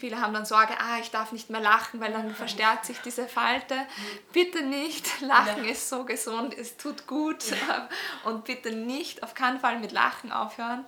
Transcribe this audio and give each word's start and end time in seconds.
Viele 0.00 0.18
haben 0.18 0.32
dann 0.32 0.46
Sorge, 0.46 0.72
ah, 0.78 0.98
ich 0.98 1.10
darf 1.10 1.30
nicht 1.30 1.50
mehr 1.50 1.60
lachen, 1.60 2.00
weil 2.00 2.10
dann 2.10 2.34
verstärkt 2.34 2.86
sich 2.86 2.98
diese 3.00 3.28
Falte. 3.28 3.74
Bitte 4.32 4.62
nicht, 4.62 5.20
Lachen 5.20 5.62
ja. 5.64 5.72
ist 5.72 5.90
so 5.90 6.04
gesund, 6.04 6.56
es 6.56 6.78
tut 6.78 7.06
gut 7.06 7.50
ja. 7.50 7.86
und 8.24 8.44
bitte 8.44 8.74
nicht 8.74 9.22
auf 9.22 9.34
keinen 9.34 9.60
Fall 9.60 9.78
mit 9.78 9.92
Lachen 9.92 10.32
aufhören. 10.32 10.86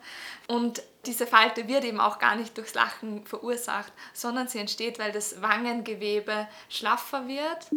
Und 0.48 0.83
diese 1.04 1.27
Falte 1.27 1.69
wird 1.69 1.85
eben 1.85 2.01
auch 2.01 2.19
gar 2.19 2.37
nicht 2.37 2.56
durchs 2.56 2.72
Lachen 2.72 3.27
verursacht, 3.27 3.93
sondern 4.14 4.48
sie 4.48 4.61
entsteht, 4.61 4.98
weil 4.98 5.13
das 5.13 5.43
Wangengewebe 5.43 6.49
schlaffer 6.71 7.29
wird. 7.29 7.69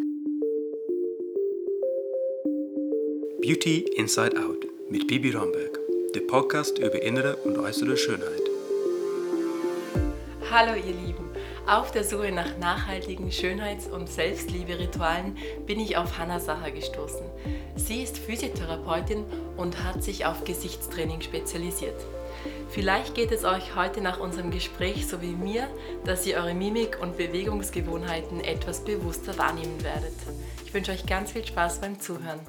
Beauty 3.42 3.80
Inside 3.98 4.42
Out 4.42 4.66
mit 4.90 5.06
Bibi 5.08 5.32
Romberg, 5.32 5.78
der 6.14 6.22
Podcast 6.22 6.80
über 6.80 7.02
innere 7.02 7.36
und 7.38 7.58
äußere 7.58 7.98
Schönheit. 7.98 8.56
Hallo 10.58 10.74
ihr 10.76 10.94
Lieben, 10.94 11.15
auf 11.68 11.92
der 11.92 12.04
Suche 12.04 12.32
nach 12.32 12.58
nachhaltigen 12.58 13.32
Schönheits- 13.32 13.88
und 13.88 14.08
Selbstliebe-Ritualen 14.08 15.38
bin 15.66 15.80
ich 15.80 15.98
auf 15.98 16.18
Hannah 16.18 16.40
Sacher 16.40 16.72
gestoßen. 16.72 17.26
Sie 17.76 18.04
ist 18.04 18.20
Physiotherapeutin 18.20 19.26
und 19.58 19.84
hat 19.84 20.04
sich 20.04 20.26
auf 20.26 20.44
Gesichtstraining 20.44 21.22
spezialisiert. 21.22 22.00
Vielleicht 22.70 23.16
geht 23.16 23.32
es 23.32 23.46
euch 23.46 23.76
heute 23.76 24.02
nach 24.02 24.20
unserem 24.20 24.52
Gespräch 24.52 25.08
so 25.08 25.22
wie 25.22 25.32
mir, 25.32 25.68
dass 26.04 26.28
ihr 26.28 26.38
eure 26.38 26.54
Mimik 26.54 27.00
und 27.02 27.18
Bewegungsgewohnheiten 27.18 28.44
etwas 28.44 28.84
bewusster 28.84 29.38
wahrnehmen 29.38 29.84
werdet. 29.84 30.14
Ich 30.66 30.74
wünsche 30.74 30.92
euch 30.92 31.06
ganz 31.06 31.32
viel 31.32 31.46
Spaß 31.46 31.82
beim 31.82 32.00
Zuhören. 32.00 32.42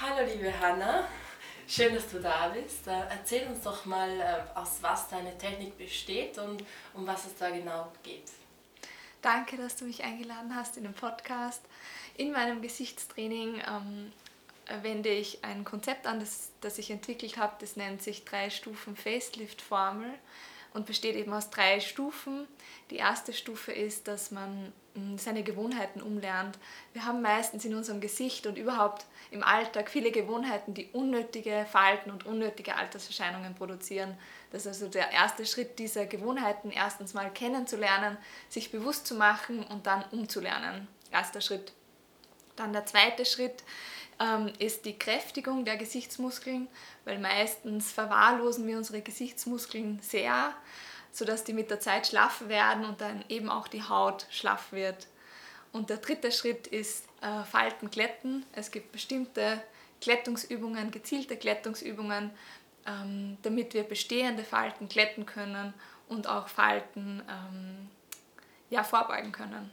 Hallo 0.00 0.26
liebe 0.32 0.52
Hannah, 0.58 1.04
schön, 1.68 1.94
dass 1.94 2.10
du 2.10 2.20
da 2.20 2.48
bist. 2.48 2.86
Äh, 2.86 3.00
erzähl 3.10 3.46
uns 3.46 3.62
doch 3.62 3.84
mal, 3.84 4.10
äh, 4.10 4.58
aus 4.58 4.78
was 4.80 5.08
deine 5.08 5.36
Technik 5.36 5.76
besteht 5.76 6.38
und 6.38 6.64
um 6.94 7.06
was 7.06 7.26
es 7.26 7.36
da 7.36 7.50
genau 7.50 7.92
geht. 8.02 8.30
Danke, 9.22 9.56
dass 9.56 9.76
du 9.76 9.84
mich 9.84 10.02
eingeladen 10.02 10.54
hast 10.54 10.76
in 10.76 10.84
den 10.84 10.94
Podcast. 10.94 11.62
In 12.16 12.32
meinem 12.32 12.62
Gesichtstraining 12.62 13.60
ähm, 13.66 14.12
wende 14.82 15.10
ich 15.10 15.44
ein 15.44 15.64
Konzept 15.64 16.06
an, 16.06 16.20
das, 16.20 16.50
das 16.60 16.78
ich 16.78 16.90
entwickelt 16.90 17.36
habe. 17.36 17.54
Das 17.60 17.76
nennt 17.76 18.02
sich 18.02 18.24
drei 18.24 18.50
Stufen 18.50 18.96
Facelift 18.96 19.60
Formel 19.60 20.12
und 20.72 20.86
besteht 20.86 21.16
eben 21.16 21.32
aus 21.32 21.50
drei 21.50 21.80
Stufen. 21.80 22.46
Die 22.90 22.96
erste 22.96 23.32
Stufe 23.32 23.72
ist, 23.72 24.08
dass 24.08 24.30
man 24.30 24.72
seine 25.18 25.42
Gewohnheiten 25.42 26.02
umlernt. 26.02 26.58
Wir 26.92 27.04
haben 27.04 27.22
meistens 27.22 27.64
in 27.64 27.74
unserem 27.74 28.00
Gesicht 28.00 28.46
und 28.46 28.58
überhaupt 28.58 29.06
im 29.30 29.42
Alltag 29.42 29.90
viele 29.90 30.10
Gewohnheiten, 30.10 30.74
die 30.74 30.88
unnötige 30.92 31.66
Falten 31.70 32.10
und 32.10 32.26
unnötige 32.26 32.76
Alterserscheinungen 32.76 33.54
produzieren. 33.54 34.16
Das 34.50 34.62
ist 34.62 34.68
also 34.68 34.88
der 34.88 35.10
erste 35.10 35.44
Schritt 35.44 35.78
dieser 35.78 36.06
Gewohnheiten, 36.06 36.70
erstens 36.70 37.14
mal 37.14 37.30
kennenzulernen, 37.30 38.16
sich 38.48 38.70
bewusst 38.70 39.06
zu 39.06 39.14
machen 39.14 39.64
und 39.64 39.86
dann 39.86 40.04
umzulernen. 40.10 40.88
Erster 41.10 41.40
Schritt. 41.40 41.72
Dann 42.56 42.72
der 42.72 42.86
zweite 42.86 43.24
Schritt 43.24 43.62
ähm, 44.20 44.52
ist 44.58 44.84
die 44.84 44.98
Kräftigung 44.98 45.64
der 45.64 45.76
Gesichtsmuskeln, 45.76 46.68
weil 47.04 47.18
meistens 47.18 47.92
verwahrlosen 47.92 48.66
wir 48.66 48.76
unsere 48.76 49.00
Gesichtsmuskeln 49.00 50.00
sehr, 50.02 50.54
sodass 51.12 51.44
die 51.44 51.52
mit 51.52 51.70
der 51.70 51.80
Zeit 51.80 52.06
schlaff 52.06 52.48
werden 52.48 52.84
und 52.84 53.00
dann 53.00 53.24
eben 53.28 53.48
auch 53.48 53.68
die 53.68 53.82
Haut 53.82 54.26
schlaff 54.30 54.72
wird. 54.72 55.06
Und 55.72 55.90
der 55.90 55.98
dritte 55.98 56.32
Schritt 56.32 56.66
ist 56.66 57.04
äh, 57.20 57.44
Falten 57.44 57.90
glätten. 57.90 58.44
Es 58.52 58.70
gibt 58.70 58.92
bestimmte 58.92 59.62
Glättungsübungen, 60.00 60.90
gezielte 60.90 61.36
Glättungsübungen, 61.36 62.30
ähm, 62.86 63.36
damit 63.42 63.74
wir 63.74 63.82
bestehende 63.82 64.44
Falten 64.44 64.88
glätten 64.88 65.26
können 65.26 65.74
und 66.08 66.26
auch 66.26 66.48
Falten 66.48 67.22
ähm, 67.28 67.88
ja, 68.70 68.82
vorbeugen 68.82 69.32
können. 69.32 69.70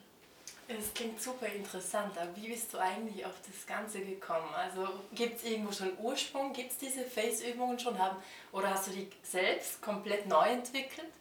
Es 0.67 0.91
klingt 0.95 1.21
super 1.21 1.45
interessant, 1.45 2.17
aber 2.17 2.35
wie 2.35 2.47
bist 2.49 2.73
du 2.73 2.79
eigentlich 2.79 3.23
auf 3.23 3.35
das 3.45 3.67
Ganze 3.67 3.99
gekommen? 3.99 4.49
Also 4.55 4.87
gibt 5.13 5.37
es 5.37 5.43
irgendwo 5.43 5.71
schon 5.71 5.95
Ursprung? 5.99 6.53
Gibt 6.53 6.71
es 6.71 6.77
diese 6.79 7.03
Face-Übungen 7.03 7.77
schon? 7.77 7.97
Haben, 7.99 8.17
oder 8.51 8.71
hast 8.71 8.87
du 8.87 8.91
die 8.91 9.07
selbst 9.21 9.79
komplett 9.79 10.25
neu 10.27 10.47
entwickelt? 10.47 11.11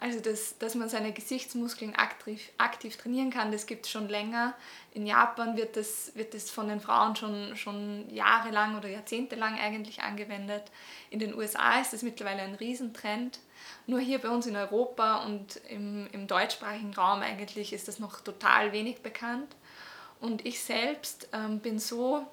Also, 0.00 0.20
das, 0.20 0.58
dass 0.58 0.74
man 0.74 0.88
seine 0.88 1.12
Gesichtsmuskeln 1.12 1.94
aktiv, 1.94 2.50
aktiv 2.58 2.96
trainieren 2.96 3.30
kann, 3.30 3.52
das 3.52 3.66
gibt 3.66 3.86
es 3.86 3.92
schon 3.92 4.08
länger. 4.08 4.54
In 4.92 5.06
Japan 5.06 5.56
wird 5.56 5.76
das, 5.76 6.12
wird 6.14 6.34
das 6.34 6.50
von 6.50 6.68
den 6.68 6.80
Frauen 6.80 7.16
schon, 7.16 7.56
schon 7.56 8.08
jahrelang 8.10 8.76
oder 8.76 8.88
jahrzehntelang 8.88 9.58
eigentlich 9.58 10.02
angewendet. 10.02 10.64
In 11.10 11.18
den 11.18 11.34
USA 11.34 11.80
ist 11.80 11.92
das 11.92 12.02
mittlerweile 12.02 12.42
ein 12.42 12.54
Riesentrend. 12.54 13.38
Nur 13.86 14.00
hier 14.00 14.18
bei 14.18 14.28
uns 14.28 14.46
in 14.46 14.56
Europa 14.56 15.24
und 15.24 15.56
im, 15.68 16.08
im 16.12 16.26
deutschsprachigen 16.26 16.94
Raum 16.94 17.22
eigentlich 17.22 17.72
ist 17.72 17.88
das 17.88 17.98
noch 17.98 18.20
total 18.20 18.72
wenig 18.72 19.02
bekannt. 19.02 19.54
Und 20.20 20.46
ich 20.46 20.62
selbst 20.62 21.28
ähm, 21.32 21.60
bin 21.60 21.78
so 21.78 22.26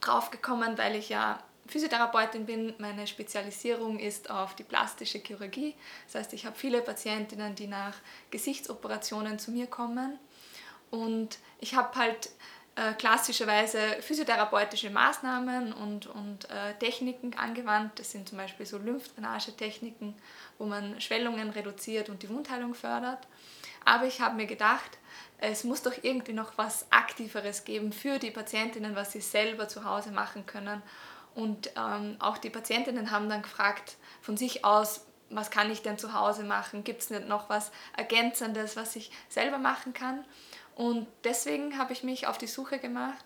drauf 0.00 0.30
gekommen, 0.30 0.78
weil 0.78 0.96
ich 0.96 1.08
ja 1.08 1.38
Physiotherapeutin 1.70 2.46
bin. 2.46 2.74
Meine 2.78 3.06
Spezialisierung 3.06 3.98
ist 3.98 4.30
auf 4.30 4.54
die 4.56 4.64
plastische 4.64 5.18
Chirurgie. 5.18 5.74
Das 6.06 6.16
heißt, 6.16 6.32
ich 6.32 6.44
habe 6.44 6.56
viele 6.56 6.82
Patientinnen, 6.82 7.54
die 7.54 7.66
nach 7.66 7.94
Gesichtsoperationen 8.30 9.38
zu 9.38 9.52
mir 9.52 9.66
kommen. 9.66 10.18
Und 10.90 11.38
ich 11.60 11.74
habe 11.74 11.96
halt 11.96 12.30
äh, 12.76 12.92
klassischerweise 12.94 13.78
physiotherapeutische 14.00 14.90
Maßnahmen 14.90 15.72
und, 15.72 16.06
und 16.06 16.50
äh, 16.50 16.74
Techniken 16.78 17.34
angewandt. 17.36 17.98
Das 17.98 18.10
sind 18.10 18.28
zum 18.28 18.38
Beispiel 18.38 18.66
so 18.66 18.78
Lymphdrainagetechniken, 18.78 20.14
wo 20.58 20.66
man 20.66 21.00
Schwellungen 21.00 21.50
reduziert 21.50 22.08
und 22.08 22.22
die 22.22 22.28
Wundheilung 22.28 22.74
fördert. 22.74 23.26
Aber 23.84 24.06
ich 24.06 24.20
habe 24.20 24.36
mir 24.36 24.46
gedacht, 24.46 24.98
es 25.38 25.64
muss 25.64 25.82
doch 25.82 25.94
irgendwie 26.02 26.32
noch 26.32 26.58
was 26.58 26.90
Aktiveres 26.92 27.64
geben 27.64 27.92
für 27.92 28.18
die 28.18 28.30
Patientinnen, 28.30 28.94
was 28.94 29.12
sie 29.12 29.20
selber 29.20 29.68
zu 29.68 29.84
Hause 29.84 30.10
machen 30.10 30.44
können. 30.46 30.82
Und 31.34 31.70
ähm, 31.76 32.16
auch 32.18 32.38
die 32.38 32.50
Patientinnen 32.50 33.10
haben 33.10 33.28
dann 33.28 33.42
gefragt 33.42 33.96
von 34.20 34.36
sich 34.36 34.64
aus, 34.64 35.06
was 35.30 35.50
kann 35.50 35.70
ich 35.70 35.82
denn 35.82 35.96
zu 35.96 36.12
Hause 36.12 36.42
machen? 36.42 36.82
Gibt 36.84 37.02
es 37.02 37.10
nicht 37.10 37.28
noch 37.28 37.48
was 37.48 37.70
Ergänzendes, 37.96 38.76
was 38.76 38.96
ich 38.96 39.12
selber 39.28 39.58
machen 39.58 39.92
kann? 39.92 40.24
Und 40.74 41.06
deswegen 41.24 41.78
habe 41.78 41.92
ich 41.92 42.02
mich 42.02 42.26
auf 42.26 42.38
die 42.38 42.46
Suche 42.46 42.78
gemacht. 42.78 43.24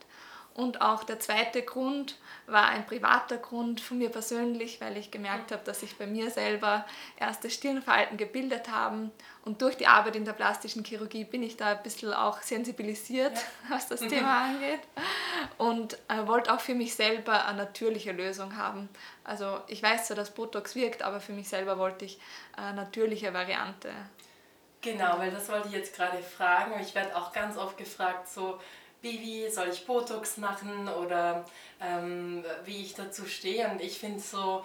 Und 0.54 0.80
auch 0.80 1.02
der 1.02 1.18
zweite 1.18 1.62
Grund 1.62 2.16
war 2.46 2.66
ein 2.66 2.86
privater 2.86 3.38
Grund 3.38 3.80
von 3.80 3.98
mir 3.98 4.08
persönlich, 4.08 4.80
weil 4.80 4.96
ich 4.96 5.10
gemerkt 5.10 5.50
habe, 5.50 5.64
dass 5.64 5.80
sich 5.80 5.98
bei 5.98 6.06
mir 6.06 6.30
selber 6.30 6.86
erste 7.16 7.50
Stirnfalten 7.50 8.16
gebildet 8.16 8.70
haben. 8.70 9.10
Und 9.44 9.62
durch 9.62 9.76
die 9.76 9.88
Arbeit 9.88 10.14
in 10.14 10.24
der 10.24 10.32
plastischen 10.32 10.84
Chirurgie 10.84 11.24
bin 11.24 11.42
ich 11.42 11.56
da 11.56 11.72
ein 11.72 11.82
bisschen 11.82 12.14
auch 12.14 12.40
sensibilisiert, 12.40 13.36
ja. 13.36 13.74
was 13.74 13.88
das 13.88 13.98
Thema 14.00 14.44
angeht. 14.44 14.80
Und 15.58 15.98
äh, 16.06 16.24
wollte 16.26 16.54
auch 16.54 16.60
für 16.60 16.74
mich 16.74 16.94
selber 16.94 17.46
eine 17.46 17.58
natürliche 17.58 18.12
Lösung 18.12 18.56
haben. 18.56 18.88
Also 19.24 19.60
ich 19.66 19.82
weiß 19.82 20.06
zwar, 20.06 20.16
dass 20.16 20.32
Botox 20.32 20.76
wirkt, 20.76 21.02
aber 21.02 21.18
für 21.18 21.32
mich 21.32 21.48
selber 21.48 21.78
wollte 21.78 22.04
ich 22.04 22.20
eine 22.56 22.74
natürliche 22.74 23.34
Variante. 23.34 23.90
Genau, 24.82 25.18
weil 25.18 25.30
das 25.30 25.48
wollte 25.48 25.68
ich 25.68 25.74
jetzt 25.74 25.96
gerade 25.96 26.22
fragen. 26.22 26.78
Ich 26.80 26.94
werde 26.94 27.16
auch 27.16 27.32
ganz 27.32 27.56
oft 27.56 27.76
gefragt, 27.76 28.28
so 28.28 28.60
wie 29.12 29.50
soll 29.50 29.68
ich 29.68 29.86
Botox 29.86 30.36
machen 30.38 30.88
oder 30.88 31.44
ähm, 31.80 32.44
wie 32.64 32.82
ich 32.82 32.94
dazu 32.94 33.26
stehe. 33.26 33.68
Und 33.68 33.80
ich 33.80 33.98
finde 33.98 34.20
so, 34.20 34.64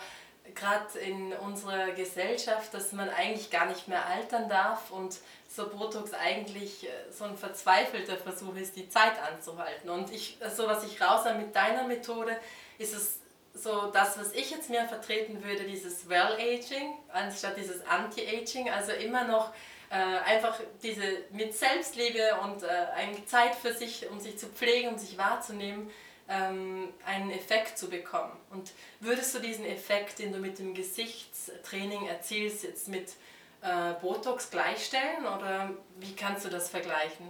gerade 0.56 0.98
in 1.00 1.34
unserer 1.34 1.92
Gesellschaft, 1.92 2.74
dass 2.74 2.92
man 2.92 3.10
eigentlich 3.10 3.50
gar 3.50 3.66
nicht 3.68 3.88
mehr 3.88 4.06
altern 4.06 4.50
darf 4.50 4.92
und 4.92 5.18
so 5.48 5.68
Botox 5.68 6.14
eigentlich 6.14 6.86
äh, 6.86 6.90
so 7.12 7.26
ein 7.26 7.38
verzweifelter 7.38 8.18
Versuch 8.18 8.56
ist, 8.56 8.76
die 8.76 8.90
Zeit 8.90 9.14
anzuhalten. 9.22 9.90
Und 9.90 10.12
ich, 10.12 10.38
so 10.56 10.68
was 10.68 10.84
ich 10.84 11.02
raus 11.02 11.26
mit 11.38 11.56
deiner 11.56 11.84
Methode, 11.88 12.38
ist 12.78 12.96
es 12.96 13.20
so 13.54 13.88
das, 13.92 14.18
was 14.18 14.32
ich 14.34 14.52
jetzt 14.52 14.70
mehr 14.70 14.88
vertreten 14.88 15.44
würde, 15.44 15.64
dieses 15.66 16.08
Well-Aging 16.08 16.94
anstatt 17.12 17.58
dieses 17.58 17.86
Anti-Aging, 17.86 18.70
also 18.70 18.92
immer 18.92 19.26
noch 19.26 19.52
äh, 19.90 19.96
einfach 19.96 20.60
diese 20.84 21.04
mit 21.32 21.56
Selbstliebe 21.56 22.36
und 22.44 22.64
äh, 22.64 22.68
eine 22.96 23.26
Zeit 23.26 23.56
für 23.56 23.74
sich, 23.74 24.10
um 24.10 24.20
sich 24.20 24.38
zu 24.38 24.48
pflegen, 24.48 24.90
um 24.90 24.98
sich 24.98 25.18
wahrzunehmen, 25.18 25.90
ähm, 26.30 26.90
einen 27.06 27.32
Effekt 27.32 27.78
zu 27.78 27.90
bekommen. 27.90 28.32
Und 28.52 28.72
würdest 29.00 29.34
du 29.34 29.40
diesen 29.40 29.66
Effekt, 29.66 30.20
den 30.20 30.32
du 30.32 30.40
mit 30.40 30.60
dem 30.60 30.74
Gesichtstraining 30.74 32.06
erzielst, 32.08 32.64
jetzt 32.64 32.88
mit 32.88 33.14
äh, 33.62 33.94
Botox 34.00 34.52
gleichstellen 34.52 35.26
oder 35.26 35.72
wie 35.98 36.16
kannst 36.16 36.46
du 36.46 36.50
das 36.50 36.70
vergleichen? 36.70 37.28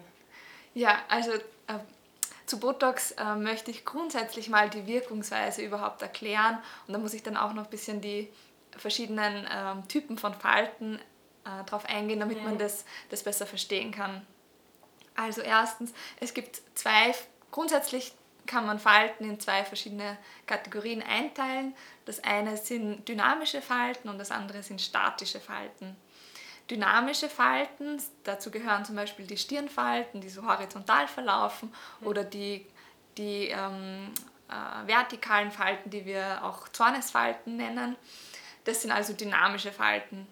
Ja, 0.74 1.00
also 1.08 1.32
äh, 1.32 1.80
zu 2.46 2.60
Botox 2.60 3.12
äh, 3.12 3.36
möchte 3.36 3.72
ich 3.72 3.86
grundsätzlich 3.86 4.50
mal 4.50 4.70
die 4.70 4.86
Wirkungsweise 4.86 5.62
überhaupt 5.62 6.02
erklären 6.02 6.58
und 6.88 6.94
da 6.94 7.00
muss 7.00 7.14
ich 7.14 7.24
dann 7.24 7.38
auch 7.38 7.54
noch 7.54 7.66
ein 7.66 7.70
bisschen 7.70 8.02
die 8.02 8.30
verschiedenen 8.78 9.48
ähm, 9.52 9.88
Typen 9.88 10.18
von 10.18 10.34
Falten 10.34 11.00
äh, 11.46 11.64
darauf 11.66 11.86
eingehen, 11.86 12.20
damit 12.20 12.44
man 12.44 12.58
das, 12.58 12.86
das 13.10 13.24
besser 13.24 13.46
verstehen 13.46 13.92
kann. 13.92 14.26
Also 15.16 15.42
erstens, 15.42 15.94
es 16.20 16.34
gibt 16.34 16.62
zwei, 16.76 17.14
grundsätzlich 17.52 18.14
kann 18.46 18.66
man 18.66 18.80
Falten 18.80 19.30
in 19.30 19.40
zwei 19.40 19.64
verschiedene 19.64 20.18
Kategorien 20.48 21.04
einteilen. 21.04 21.76
Das 22.06 22.24
eine 22.24 22.58
sind 22.58 23.08
dynamische 23.08 23.62
Falten 23.62 24.10
und 24.10 24.18
das 24.18 24.32
andere 24.32 24.64
sind 24.64 24.82
statische 24.82 25.40
Falten. 25.40 25.96
Dynamische 26.70 27.30
Falten, 27.30 28.02
dazu 28.24 28.50
gehören 28.50 28.86
zum 28.86 28.96
Beispiel 28.96 29.26
die 29.26 29.38
Stirnfalten, 29.38 30.22
die 30.22 30.30
so 30.30 30.48
horizontal 30.48 31.08
verlaufen, 31.08 31.74
oder 32.02 32.24
die, 32.24 32.66
die 33.18 33.48
ähm, 33.48 34.12
äh, 34.50 34.88
vertikalen 34.88 35.52
Falten, 35.52 35.90
die 35.90 36.06
wir 36.06 36.44
auch 36.44 36.70
Zornesfalten 36.70 37.58
nennen. 37.58 37.96
Das 38.64 38.82
sind 38.82 38.92
also 38.92 39.14
dynamische 39.14 39.72
Falten. 39.72 40.28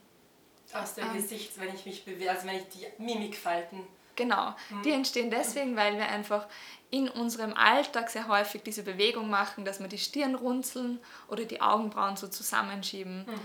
Aus 0.74 0.96
dem 0.96 1.08
ähm, 1.08 1.14
Gesicht, 1.14 1.60
wenn 1.60 1.74
ich 1.74 1.86
mich 1.86 2.04
bewege, 2.04 2.30
also 2.30 2.48
wenn 2.48 2.58
ich 2.58 2.68
die 2.70 2.86
Mimikfalten. 3.02 3.88
Genau, 4.16 4.56
mhm. 4.70 4.82
die 4.82 4.92
entstehen 4.92 5.30
deswegen, 5.30 5.76
weil 5.76 5.96
wir 5.96 6.08
einfach 6.08 6.48
in 6.90 7.10
unserem 7.10 7.54
Alltag 7.54 8.10
sehr 8.10 8.30
häufig 8.30 8.64
diese 8.64 8.82
Bewegung 8.82 9.30
machen, 9.30 9.66
dass 9.66 9.80
wir 9.80 9.90
die 9.90 9.98
Stirn 9.98 10.36
runzeln 10.36 11.00
oder 11.28 11.44
die 11.44 11.60
Augenbrauen 11.60 12.16
so 12.16 12.28
zusammenschieben. 12.28 13.26
Mhm. 13.26 13.40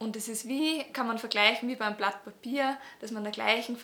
Und 0.00 0.16
das 0.16 0.26
ist 0.28 0.48
wie, 0.48 0.82
kann 0.92 1.06
man 1.06 1.18
vergleichen 1.18 1.68
wie 1.68 1.76
beim 1.76 1.96
Blatt 1.96 2.24
Papier, 2.24 2.76
dass 3.00 3.12
man 3.12 3.22
der 3.22 3.32
gleichen, 3.32 3.78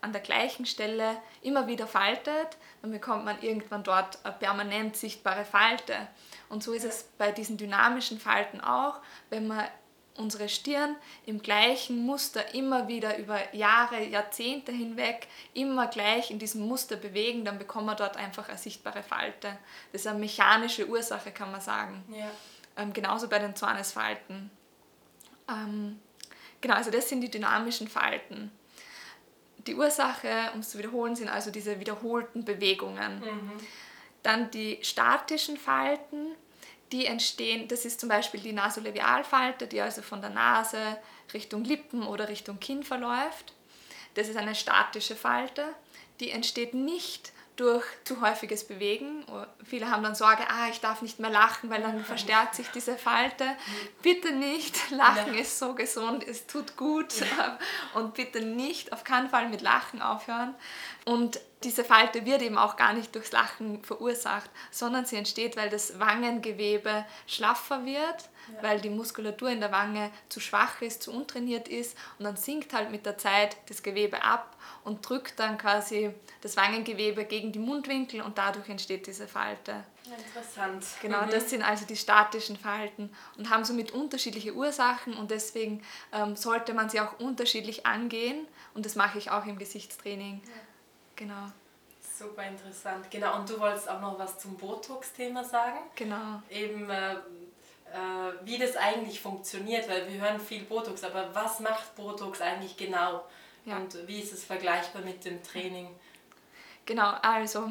an 0.00 0.12
der 0.12 0.20
gleichen 0.20 0.66
Stelle 0.66 1.20
immer 1.42 1.66
wieder 1.66 1.88
faltet, 1.88 2.56
dann 2.80 2.92
bekommt 2.92 3.24
man 3.24 3.42
irgendwann 3.42 3.82
dort 3.82 4.24
eine 4.24 4.34
permanent 4.34 4.96
sichtbare 4.96 5.44
Falte. 5.44 6.06
Und 6.48 6.62
so 6.62 6.72
ist 6.72 6.84
es 6.84 7.10
bei 7.18 7.32
diesen 7.32 7.56
dynamischen 7.56 8.20
Falten 8.20 8.60
auch, 8.60 9.00
wenn 9.30 9.48
man 9.48 9.64
unsere 10.20 10.48
Stirn 10.48 10.94
im 11.26 11.42
gleichen 11.42 12.04
Muster 12.04 12.54
immer 12.54 12.86
wieder 12.88 13.18
über 13.18 13.54
Jahre, 13.54 14.04
Jahrzehnte 14.04 14.70
hinweg 14.70 15.26
immer 15.54 15.86
gleich 15.86 16.30
in 16.30 16.38
diesem 16.38 16.66
Muster 16.68 16.96
bewegen, 16.96 17.44
dann 17.44 17.58
bekommen 17.58 17.86
wir 17.86 17.94
dort 17.94 18.16
einfach 18.16 18.48
eine 18.48 18.58
sichtbare 18.58 19.02
Falte. 19.02 19.58
Das 19.92 20.02
ist 20.02 20.06
eine 20.06 20.18
mechanische 20.18 20.86
Ursache, 20.86 21.32
kann 21.32 21.50
man 21.50 21.60
sagen. 21.60 22.04
Ja. 22.12 22.30
Ähm, 22.76 22.92
genauso 22.92 23.28
bei 23.28 23.38
den 23.38 23.56
Zornesfalten. 23.56 24.50
Ähm, 25.48 25.98
genau, 26.60 26.74
also 26.74 26.90
das 26.90 27.08
sind 27.08 27.22
die 27.22 27.30
dynamischen 27.30 27.88
Falten. 27.88 28.52
Die 29.66 29.74
Ursache, 29.74 30.50
um 30.54 30.60
es 30.60 30.70
zu 30.70 30.78
wiederholen, 30.78 31.16
sind 31.16 31.28
also 31.28 31.50
diese 31.50 31.80
wiederholten 31.80 32.44
Bewegungen. 32.44 33.20
Mhm. 33.20 33.52
Dann 34.22 34.50
die 34.50 34.78
statischen 34.82 35.56
Falten 35.56 36.34
die 36.92 37.06
entstehen, 37.06 37.68
das 37.68 37.84
ist 37.84 38.00
zum 38.00 38.08
Beispiel 38.08 38.40
die 38.40 38.52
Nasolabialfalte, 38.52 39.66
die 39.66 39.80
also 39.80 40.02
von 40.02 40.20
der 40.20 40.30
Nase 40.30 40.98
Richtung 41.32 41.64
Lippen 41.64 42.02
oder 42.02 42.28
Richtung 42.28 42.58
Kinn 42.58 42.82
verläuft. 42.82 43.52
Das 44.14 44.28
ist 44.28 44.36
eine 44.36 44.54
statische 44.54 45.14
Falte, 45.14 45.64
die 46.18 46.30
entsteht 46.30 46.74
nicht 46.74 47.32
durch 47.60 47.84
zu 48.04 48.22
häufiges 48.22 48.66
Bewegen. 48.66 49.24
Viele 49.64 49.90
haben 49.90 50.02
dann 50.02 50.14
Sorge, 50.14 50.42
ah, 50.48 50.68
ich 50.70 50.80
darf 50.80 51.02
nicht 51.02 51.20
mehr 51.20 51.30
lachen, 51.30 51.68
weil 51.68 51.82
dann 51.82 52.04
verstärkt 52.04 52.54
sich 52.54 52.68
diese 52.68 52.96
Falte. 52.96 53.44
Bitte 54.02 54.32
nicht, 54.32 54.90
Lachen 54.90 55.34
ja. 55.34 55.40
ist 55.40 55.58
so 55.58 55.74
gesund, 55.74 56.26
es 56.26 56.46
tut 56.46 56.76
gut 56.76 57.12
ja. 57.20 57.58
und 57.94 58.14
bitte 58.14 58.40
nicht, 58.40 58.94
auf 58.94 59.04
keinen 59.04 59.28
Fall 59.28 59.50
mit 59.50 59.60
Lachen 59.60 60.00
aufhören. 60.00 60.54
Und 61.04 61.38
diese 61.62 61.84
Falte 61.84 62.24
wird 62.24 62.40
eben 62.40 62.56
auch 62.56 62.76
gar 62.76 62.94
nicht 62.94 63.14
durchs 63.14 63.32
Lachen 63.32 63.84
verursacht, 63.84 64.50
sondern 64.70 65.04
sie 65.04 65.16
entsteht, 65.16 65.56
weil 65.56 65.68
das 65.68 66.00
Wangengewebe 66.00 67.04
schlaffer 67.26 67.84
wird, 67.84 67.98
ja. 68.54 68.62
weil 68.62 68.80
die 68.80 68.88
Muskulatur 68.88 69.50
in 69.50 69.60
der 69.60 69.70
Wange 69.70 70.10
zu 70.30 70.40
schwach 70.40 70.80
ist, 70.80 71.02
zu 71.02 71.12
untrainiert 71.12 71.68
ist 71.68 71.98
und 72.18 72.24
dann 72.24 72.36
sinkt 72.36 72.72
halt 72.72 72.90
mit 72.90 73.04
der 73.04 73.18
Zeit 73.18 73.58
das 73.68 73.82
Gewebe 73.82 74.22
ab 74.22 74.56
und 74.84 75.06
drückt 75.06 75.38
dann 75.38 75.58
quasi 75.58 76.14
das 76.40 76.56
Wangengewebe 76.56 77.26
gegen 77.26 77.52
die 77.52 77.58
Mundwinkel 77.58 78.22
und 78.22 78.38
dadurch 78.38 78.68
entsteht 78.70 79.06
diese 79.06 79.28
Falte. 79.28 79.84
Interessant. 80.04 80.84
Genau, 81.02 81.22
mhm. 81.26 81.30
das 81.30 81.50
sind 81.50 81.62
also 81.62 81.84
die 81.84 81.96
statischen 81.96 82.56
Falten 82.56 83.14
und 83.36 83.50
haben 83.50 83.64
somit 83.64 83.90
unterschiedliche 83.92 84.54
Ursachen 84.54 85.12
und 85.12 85.30
deswegen 85.30 85.82
ähm, 86.12 86.36
sollte 86.36 86.72
man 86.72 86.88
sie 86.88 87.00
auch 87.00 87.20
unterschiedlich 87.20 87.84
angehen 87.84 88.48
und 88.72 88.86
das 88.86 88.96
mache 88.96 89.18
ich 89.18 89.30
auch 89.30 89.44
im 89.44 89.58
Gesichtstraining. 89.58 90.40
Ja. 90.42 90.52
Genau. 91.20 91.52
Super 92.18 92.48
interessant. 92.48 93.10
Genau, 93.10 93.36
und 93.36 93.48
du 93.48 93.60
wolltest 93.60 93.90
auch 93.90 94.00
noch 94.00 94.18
was 94.18 94.38
zum 94.38 94.56
Botox-Thema 94.56 95.44
sagen? 95.44 95.78
Genau. 95.94 96.40
Eben, 96.48 96.88
äh, 96.88 97.12
äh, 97.12 97.18
wie 98.44 98.56
das 98.56 98.74
eigentlich 98.74 99.20
funktioniert, 99.20 99.86
weil 99.86 100.10
wir 100.10 100.18
hören 100.18 100.40
viel 100.40 100.64
Botox, 100.64 101.04
aber 101.04 101.34
was 101.34 101.60
macht 101.60 101.94
Botox 101.94 102.40
eigentlich 102.40 102.74
genau? 102.78 103.26
Ja. 103.66 103.76
Und 103.76 104.08
wie 104.08 104.18
ist 104.20 104.32
es 104.32 104.44
vergleichbar 104.44 105.02
mit 105.02 105.22
dem 105.26 105.42
Training? 105.42 105.94
Genau, 106.86 107.10
also 107.20 107.70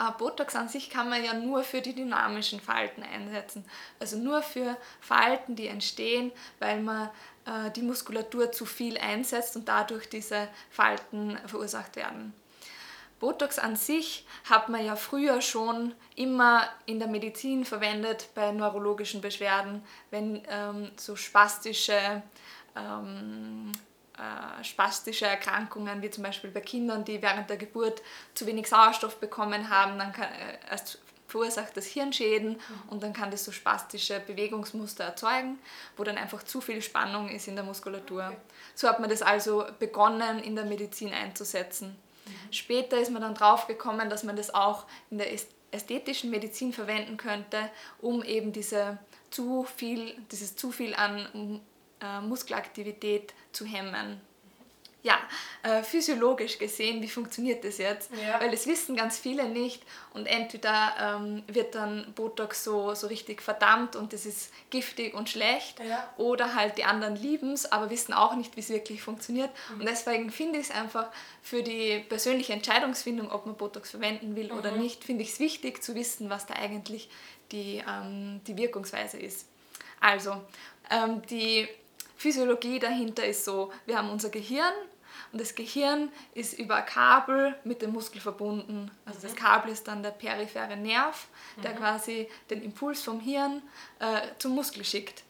äh, 0.00 0.10
Botox 0.16 0.56
an 0.56 0.70
sich 0.70 0.88
kann 0.88 1.10
man 1.10 1.22
ja 1.22 1.34
nur 1.34 1.62
für 1.62 1.82
die 1.82 1.94
dynamischen 1.94 2.58
Falten 2.58 3.02
einsetzen. 3.02 3.66
Also 4.00 4.16
nur 4.16 4.40
für 4.40 4.78
Falten, 5.02 5.56
die 5.56 5.68
entstehen, 5.68 6.32
weil 6.58 6.80
man 6.80 7.10
äh, 7.44 7.70
die 7.72 7.82
Muskulatur 7.82 8.50
zu 8.50 8.64
viel 8.64 8.96
einsetzt 8.96 9.56
und 9.56 9.68
dadurch 9.68 10.08
diese 10.08 10.48
Falten 10.70 11.38
verursacht 11.46 11.96
werden. 11.96 12.32
Botox 13.22 13.60
an 13.60 13.76
sich 13.76 14.26
hat 14.50 14.68
man 14.68 14.84
ja 14.84 14.96
früher 14.96 15.40
schon 15.42 15.94
immer 16.16 16.64
in 16.86 16.98
der 16.98 17.06
Medizin 17.06 17.64
verwendet 17.64 18.28
bei 18.34 18.50
neurologischen 18.50 19.20
Beschwerden, 19.20 19.80
wenn 20.10 20.42
ähm, 20.48 20.90
so 20.96 21.14
spastische, 21.14 22.22
ähm, 22.74 23.70
äh, 24.18 24.64
spastische 24.64 25.26
Erkrankungen, 25.26 26.02
wie 26.02 26.10
zum 26.10 26.24
Beispiel 26.24 26.50
bei 26.50 26.62
Kindern, 26.62 27.04
die 27.04 27.22
während 27.22 27.48
der 27.48 27.58
Geburt 27.58 28.02
zu 28.34 28.44
wenig 28.44 28.68
Sauerstoff 28.68 29.20
bekommen 29.20 29.70
haben, 29.70 30.00
dann 30.00 30.12
kann, 30.12 30.24
äh, 30.24 30.58
erst 30.68 30.98
verursacht 31.28 31.76
das 31.76 31.86
Hirnschäden 31.86 32.54
mhm. 32.54 32.58
und 32.90 33.04
dann 33.04 33.12
kann 33.12 33.30
das 33.30 33.44
so 33.44 33.52
spastische 33.52 34.18
Bewegungsmuster 34.18 35.04
erzeugen, 35.04 35.60
wo 35.96 36.02
dann 36.02 36.18
einfach 36.18 36.42
zu 36.42 36.60
viel 36.60 36.82
Spannung 36.82 37.28
ist 37.28 37.46
in 37.46 37.54
der 37.54 37.64
Muskulatur. 37.64 38.34
So 38.74 38.88
hat 38.88 38.98
man 38.98 39.08
das 39.08 39.22
also 39.22 39.64
begonnen 39.78 40.40
in 40.40 40.56
der 40.56 40.64
Medizin 40.64 41.14
einzusetzen. 41.14 41.96
Später 42.50 42.98
ist 42.98 43.10
man 43.10 43.22
dann 43.22 43.34
drauf 43.34 43.66
gekommen, 43.66 44.10
dass 44.10 44.24
man 44.24 44.36
das 44.36 44.54
auch 44.54 44.86
in 45.10 45.18
der 45.18 45.28
ästhetischen 45.70 46.30
Medizin 46.30 46.72
verwenden 46.72 47.16
könnte, 47.16 47.70
um 48.00 48.22
eben 48.22 48.52
diese 48.52 48.98
zu 49.30 49.64
viel, 49.64 50.14
dieses 50.30 50.56
zu 50.56 50.70
viel 50.70 50.94
an 50.94 51.60
äh, 52.00 52.20
Muskelaktivität 52.20 53.34
zu 53.52 53.64
hemmen 53.64 54.20
ja, 55.02 55.18
äh, 55.64 55.82
physiologisch 55.82 56.58
gesehen, 56.58 57.02
wie 57.02 57.08
funktioniert 57.08 57.64
das 57.64 57.78
jetzt? 57.78 58.10
Ja. 58.12 58.40
Weil 58.40 58.52
das 58.52 58.66
wissen 58.66 58.94
ganz 58.94 59.18
viele 59.18 59.48
nicht 59.48 59.82
und 60.14 60.26
entweder 60.26 60.92
ähm, 61.00 61.42
wird 61.48 61.74
dann 61.74 62.12
Botox 62.14 62.62
so, 62.62 62.94
so 62.94 63.08
richtig 63.08 63.42
verdammt 63.42 63.96
und 63.96 64.12
das 64.12 64.26
ist 64.26 64.52
giftig 64.70 65.14
und 65.14 65.28
schlecht 65.28 65.80
ja. 65.80 66.08
oder 66.18 66.54
halt 66.54 66.78
die 66.78 66.84
anderen 66.84 67.16
lieben 67.16 67.52
es, 67.52 67.70
aber 67.70 67.90
wissen 67.90 68.12
auch 68.12 68.36
nicht, 68.36 68.54
wie 68.56 68.60
es 68.60 68.68
wirklich 68.68 69.02
funktioniert. 69.02 69.50
Mhm. 69.70 69.80
Und 69.80 69.88
deswegen 69.88 70.30
finde 70.30 70.60
ich 70.60 70.68
es 70.68 70.74
einfach 70.74 71.08
für 71.42 71.64
die 71.64 72.04
persönliche 72.08 72.52
Entscheidungsfindung, 72.52 73.30
ob 73.32 73.46
man 73.46 73.56
Botox 73.56 73.90
verwenden 73.90 74.36
will 74.36 74.52
mhm. 74.52 74.58
oder 74.58 74.70
nicht, 74.70 75.02
finde 75.02 75.24
ich 75.24 75.30
es 75.30 75.40
wichtig 75.40 75.82
zu 75.82 75.96
wissen, 75.96 76.30
was 76.30 76.46
da 76.46 76.54
eigentlich 76.54 77.10
die, 77.50 77.82
ähm, 77.88 78.40
die 78.46 78.56
Wirkungsweise 78.56 79.18
ist. 79.18 79.48
Also, 80.00 80.40
ähm, 80.90 81.22
die 81.28 81.68
Physiologie 82.22 82.78
dahinter 82.78 83.26
ist 83.26 83.44
so, 83.44 83.72
wir 83.84 83.98
haben 83.98 84.08
unser 84.08 84.30
Gehirn 84.30 84.72
und 85.32 85.40
das 85.40 85.54
Gehirn 85.54 86.10
ist 86.34 86.58
über 86.58 86.76
ein 86.76 86.86
Kabel 86.86 87.56
mit 87.64 87.80
dem 87.80 87.92
Muskel 87.92 88.20
verbunden. 88.20 88.90
Also 89.06 89.20
das 89.22 89.32
mhm. 89.32 89.36
Kabel 89.36 89.72
ist 89.72 89.88
dann 89.88 90.02
der 90.02 90.10
periphere 90.10 90.76
Nerv, 90.76 91.26
der 91.62 91.72
mhm. 91.72 91.76
quasi 91.76 92.28
den 92.50 92.62
Impuls 92.62 93.02
vom 93.02 93.18
Hirn 93.18 93.62
äh, 93.98 94.20
zum 94.38 94.54
Muskel 94.54 94.84
schickt. 94.84 95.24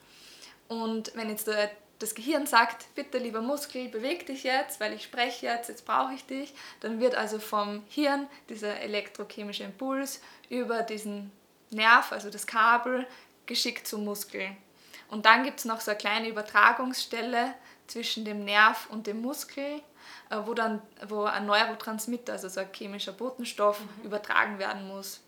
Und 0.66 1.12
wenn 1.14 1.28
jetzt 1.28 1.46
der, 1.46 1.70
das 2.00 2.16
Gehirn 2.16 2.46
sagt, 2.46 2.92
bitte 2.96 3.18
lieber 3.18 3.42
Muskel, 3.42 3.88
beweg 3.88 4.26
dich 4.26 4.42
jetzt, 4.42 4.80
weil 4.80 4.92
ich 4.92 5.04
spreche 5.04 5.46
jetzt, 5.46 5.68
jetzt 5.68 5.86
brauche 5.86 6.14
ich 6.14 6.26
dich, 6.26 6.52
dann 6.80 6.98
wird 6.98 7.14
also 7.14 7.38
vom 7.38 7.84
Hirn 7.88 8.26
dieser 8.48 8.80
elektrochemische 8.80 9.62
Impuls 9.62 10.20
über 10.48 10.82
diesen 10.82 11.30
Nerv, 11.70 12.10
also 12.10 12.28
das 12.28 12.46
Kabel, 12.46 13.06
geschickt 13.46 13.86
zum 13.86 14.04
Muskel. 14.04 14.50
Und 15.08 15.26
dann 15.26 15.44
gibt 15.44 15.60
es 15.60 15.64
noch 15.64 15.80
so 15.80 15.90
eine 15.90 15.98
kleine 15.98 16.28
Übertragungsstelle 16.28 17.54
zwischen 17.86 18.24
dem 18.24 18.44
Nerv 18.44 18.88
und 18.90 19.06
dem 19.06 19.20
Muskel, 19.20 19.82
wo 20.44 20.54
dann 20.54 20.80
wo 21.08 21.24
ein 21.24 21.46
Neurotransmitter, 21.46 22.32
also 22.32 22.48
so 22.48 22.60
ein 22.60 22.68
chemischer 22.72 23.12
Botenstoff, 23.12 23.80
mhm. 23.80 24.04
übertragen 24.04 24.58
werden 24.58 24.88
muss. 24.88 25.20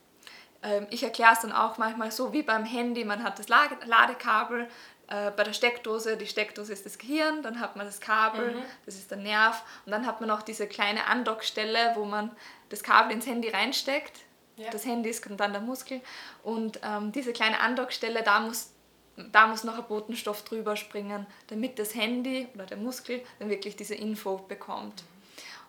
Ähm, 0.62 0.86
ich 0.90 1.02
erkläre 1.02 1.32
es 1.32 1.40
dann 1.40 1.52
auch 1.52 1.78
manchmal 1.78 2.10
so 2.10 2.32
wie 2.32 2.42
beim 2.42 2.64
Handy, 2.64 3.04
man 3.04 3.22
hat 3.22 3.38
das 3.38 3.48
Ladekabel, 3.48 4.68
äh, 5.08 5.30
bei 5.30 5.44
der 5.44 5.52
Steckdose, 5.52 6.16
die 6.16 6.26
Steckdose 6.26 6.72
ist 6.72 6.86
das 6.86 6.98
Gehirn, 6.98 7.42
dann 7.42 7.60
hat 7.60 7.76
man 7.76 7.86
das 7.86 8.00
Kabel, 8.00 8.54
mhm. 8.54 8.62
das 8.86 8.94
ist 8.94 9.10
der 9.10 9.18
Nerv 9.18 9.62
und 9.84 9.92
dann 9.92 10.06
hat 10.06 10.20
man 10.20 10.28
noch 10.28 10.42
diese 10.42 10.66
kleine 10.66 11.06
Andockstelle, 11.06 11.92
wo 11.94 12.04
man 12.04 12.34
das 12.70 12.82
Kabel 12.82 13.12
ins 13.12 13.26
Handy 13.26 13.50
reinsteckt. 13.50 14.20
Ja. 14.56 14.70
Das 14.70 14.86
Handy 14.86 15.10
ist 15.10 15.28
dann 15.36 15.52
der 15.52 15.60
Muskel 15.60 16.00
und 16.42 16.80
ähm, 16.82 17.10
diese 17.12 17.32
kleine 17.32 17.60
Andockstelle, 17.60 18.22
da 18.22 18.40
muss 18.40 18.73
da 19.16 19.46
muss 19.46 19.64
noch 19.64 19.78
ein 19.78 19.84
Botenstoff 19.84 20.42
drüber 20.42 20.76
springen, 20.76 21.26
damit 21.48 21.78
das 21.78 21.94
Handy 21.94 22.48
oder 22.54 22.66
der 22.66 22.76
Muskel 22.76 23.22
dann 23.38 23.50
wirklich 23.50 23.76
diese 23.76 23.94
Info 23.94 24.38
bekommt. 24.38 25.04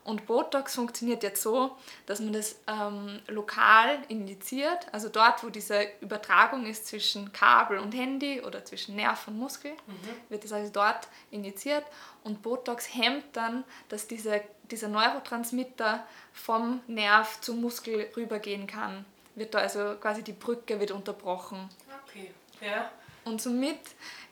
Und 0.05 0.27
Botox 0.27 0.75
funktioniert 0.75 1.23
jetzt 1.23 1.41
so, 1.41 1.75
dass 2.05 2.19
man 2.19 2.31
das 2.31 2.57
ähm, 2.67 3.19
lokal 3.27 3.97
injiziert, 4.07 4.87
also 4.91 5.09
dort, 5.09 5.43
wo 5.43 5.49
diese 5.49 5.87
Übertragung 5.99 6.67
ist 6.67 6.85
zwischen 6.85 7.33
Kabel 7.33 7.79
und 7.79 7.95
Handy 7.95 8.39
oder 8.41 8.63
zwischen 8.63 8.95
Nerv 8.95 9.27
und 9.27 9.39
Muskel, 9.39 9.71
mhm. 9.71 10.29
wird 10.29 10.43
das 10.43 10.53
also 10.53 10.71
dort 10.71 11.07
injiziert. 11.31 11.83
Und 12.23 12.43
Botox 12.43 12.93
hemmt 12.93 13.25
dann, 13.33 13.63
dass 13.89 14.07
diese, 14.07 14.41
dieser 14.69 14.89
Neurotransmitter 14.89 16.05
vom 16.33 16.81
Nerv 16.85 17.41
zum 17.41 17.61
Muskel 17.61 18.11
rübergehen 18.15 18.67
kann. 18.67 19.05
Wird 19.33 19.55
da 19.55 19.57
also 19.57 19.95
quasi 19.99 20.21
die 20.21 20.33
Brücke 20.33 20.79
wird 20.79 20.91
unterbrochen. 20.91 21.67
Okay, 22.07 22.29
ja. 22.61 22.91
Und 23.25 23.41
somit 23.41 23.79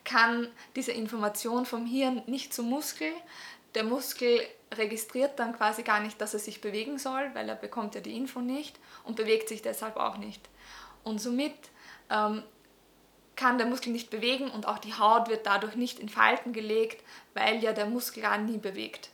kann 0.06 0.48
diese 0.76 0.92
Information 0.92 1.66
vom 1.66 1.86
Hirn 1.86 2.22
nicht 2.28 2.54
zum 2.54 2.70
Muskel. 2.70 3.12
Der 3.76 3.84
Muskel 3.84 4.42
registriert 4.74 5.40
dann 5.40 5.56
quasi 5.56 5.84
gar 5.84 6.00
nicht, 6.00 6.20
dass 6.22 6.34
er 6.34 6.40
sich 6.40 6.62
bewegen 6.62 6.98
soll, 6.98 7.30
weil 7.34 7.50
er 7.50 7.56
bekommt 7.56 7.96
ja 7.96 8.02
die 8.02 8.16
Info 8.16 8.40
nicht 8.40 8.80
und 9.04 9.16
bewegt 9.16 9.50
sich 9.50 9.62
deshalb 9.62 9.98
auch 9.98 10.18
nicht. 10.18 10.42
Und 11.04 11.20
somit 11.20 11.54
ähm, 12.10 12.44
kann 13.36 13.58
der 13.58 13.68
Muskel 13.68 13.92
nicht 13.92 14.10
bewegen 14.10 14.50
und 14.50 14.68
auch 14.68 14.78
die 14.78 14.94
Haut 14.94 15.28
wird 15.30 15.46
dadurch 15.46 15.76
nicht 15.76 16.00
in 16.00 16.10
Falten 16.10 16.54
gelegt, 16.54 17.04
weil 17.34 17.64
ja 17.64 17.74
der 17.74 17.88
Muskel 17.88 18.24
gar 18.24 18.38
nie 18.38 18.58
bewegt. 18.58 19.10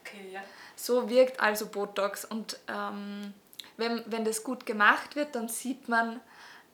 Okay, 0.00 0.32
ja. 0.32 0.42
So 0.74 1.08
wirkt 1.08 1.40
also 1.40 1.66
Botox 1.66 2.24
und 2.24 2.58
ähm, 2.68 3.32
wenn, 3.76 4.02
wenn 4.06 4.24
das 4.24 4.42
gut 4.42 4.66
gemacht 4.66 5.16
wird, 5.16 5.34
dann 5.34 5.48
sieht 5.48 5.88
man 5.88 6.20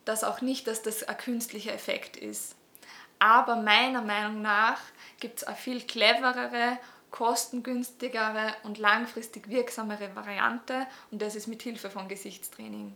das 0.08 0.24
auch 0.24 0.40
nicht, 0.40 0.66
dass 0.66 0.82
das 0.82 1.02
ein 1.04 1.16
künstlicher 1.16 1.72
Effekt 1.72 2.16
ist. 2.16 2.54
Aber 3.18 3.56
meiner 3.56 4.02
Meinung 4.02 4.42
nach 4.42 4.80
gibt 5.20 5.38
es 5.38 5.44
eine 5.44 5.56
viel 5.56 5.80
cleverere 5.82 6.78
kostengünstigere 7.10 8.54
und 8.64 8.78
langfristig 8.78 9.48
wirksamere 9.48 10.14
Variante 10.14 10.86
und 11.10 11.22
das 11.22 11.34
ist 11.36 11.46
mit 11.46 11.62
Hilfe 11.62 11.90
von 11.90 12.08
Gesichtstraining. 12.08 12.94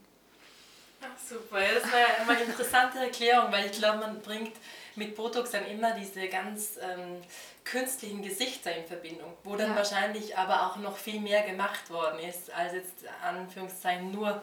Super, 1.28 1.58
das 1.74 1.90
war 1.90 1.98
ja 1.98 2.22
immer 2.22 2.32
eine 2.32 2.44
interessante 2.44 2.98
Erklärung, 2.98 3.50
weil 3.50 3.66
ich 3.66 3.72
glaube, 3.72 3.98
man 3.98 4.20
bringt 4.20 4.52
mit 4.94 5.16
Botox 5.16 5.50
dann 5.50 5.66
immer 5.66 5.92
diese 5.92 6.28
ganz 6.28 6.78
ähm, 6.80 7.20
künstlichen 7.64 8.22
Gesichter 8.22 8.74
in 8.76 8.84
Verbindung, 8.84 9.32
wo 9.42 9.56
dann 9.56 9.70
ja. 9.70 9.76
wahrscheinlich 9.76 10.36
aber 10.38 10.66
auch 10.66 10.76
noch 10.76 10.96
viel 10.96 11.20
mehr 11.20 11.42
gemacht 11.42 11.90
worden 11.90 12.20
ist, 12.20 12.52
als 12.52 12.74
jetzt 12.74 12.94
Anführungszeichen 13.24 14.12
nur 14.12 14.42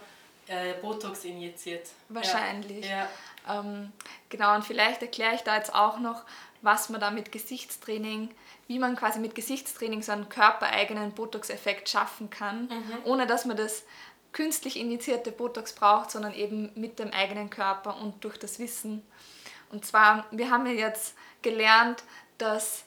äh, 0.49 0.73
Botox 0.81 1.23
injiziert. 1.25 1.87
Wahrscheinlich. 2.09 2.85
Ja. 2.85 3.07
Ähm, 3.47 3.91
genau, 4.29 4.55
und 4.55 4.65
vielleicht 4.65 5.01
erkläre 5.01 5.35
ich 5.35 5.41
da 5.41 5.55
jetzt 5.55 5.73
auch 5.73 5.99
noch, 5.99 6.23
was 6.61 6.89
man 6.89 6.99
da 6.99 7.11
mit 7.11 7.31
Gesichtstraining 7.31 8.29
wie 8.69 8.77
man 8.77 8.95
quasi 8.95 9.19
mit 9.19 9.33
Gesichtstraining 9.33 10.03
so 10.03 10.11
einen 10.11 10.29
körpereigenen 10.29 11.11
Botox-Effekt 11.13 11.89
schaffen 11.89 12.29
kann, 12.29 12.65
mhm. 12.65 12.97
ohne 13.03 13.25
dass 13.25 13.45
man 13.45 13.57
das 13.57 13.83
künstlich 14.31 14.77
injizierte 14.79 15.31
Botox 15.31 15.73
braucht, 15.73 16.11
sondern 16.11 16.35
eben 16.35 16.71
mit 16.75 16.99
dem 16.99 17.11
eigenen 17.11 17.49
Körper 17.49 17.97
und 17.97 18.23
durch 18.23 18.37
das 18.37 18.59
Wissen. 18.59 19.01
Und 19.71 19.85
zwar, 19.87 20.27
wir 20.29 20.51
haben 20.51 20.67
ja 20.67 20.73
jetzt 20.73 21.15
gelernt, 21.41 22.03
dass 22.37 22.83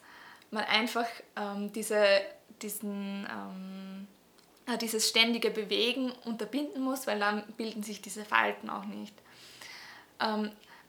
man 0.52 0.62
einfach 0.64 1.07
ähm, 1.35 1.73
diese, 1.73 2.07
diesen, 2.62 3.28
ähm, 3.28 4.07
äh, 4.07 4.12
dieses 4.81 5.09
ständige 5.09 5.50
Bewegen 5.50 6.12
unterbinden 6.25 6.83
muss, 6.83 7.07
weil 7.07 7.19
dann 7.19 7.45
bilden 7.57 7.83
sich 7.83 8.00
diese 8.00 8.25
Falten 8.25 8.71
auch 8.71 8.85
nicht. 8.85 9.14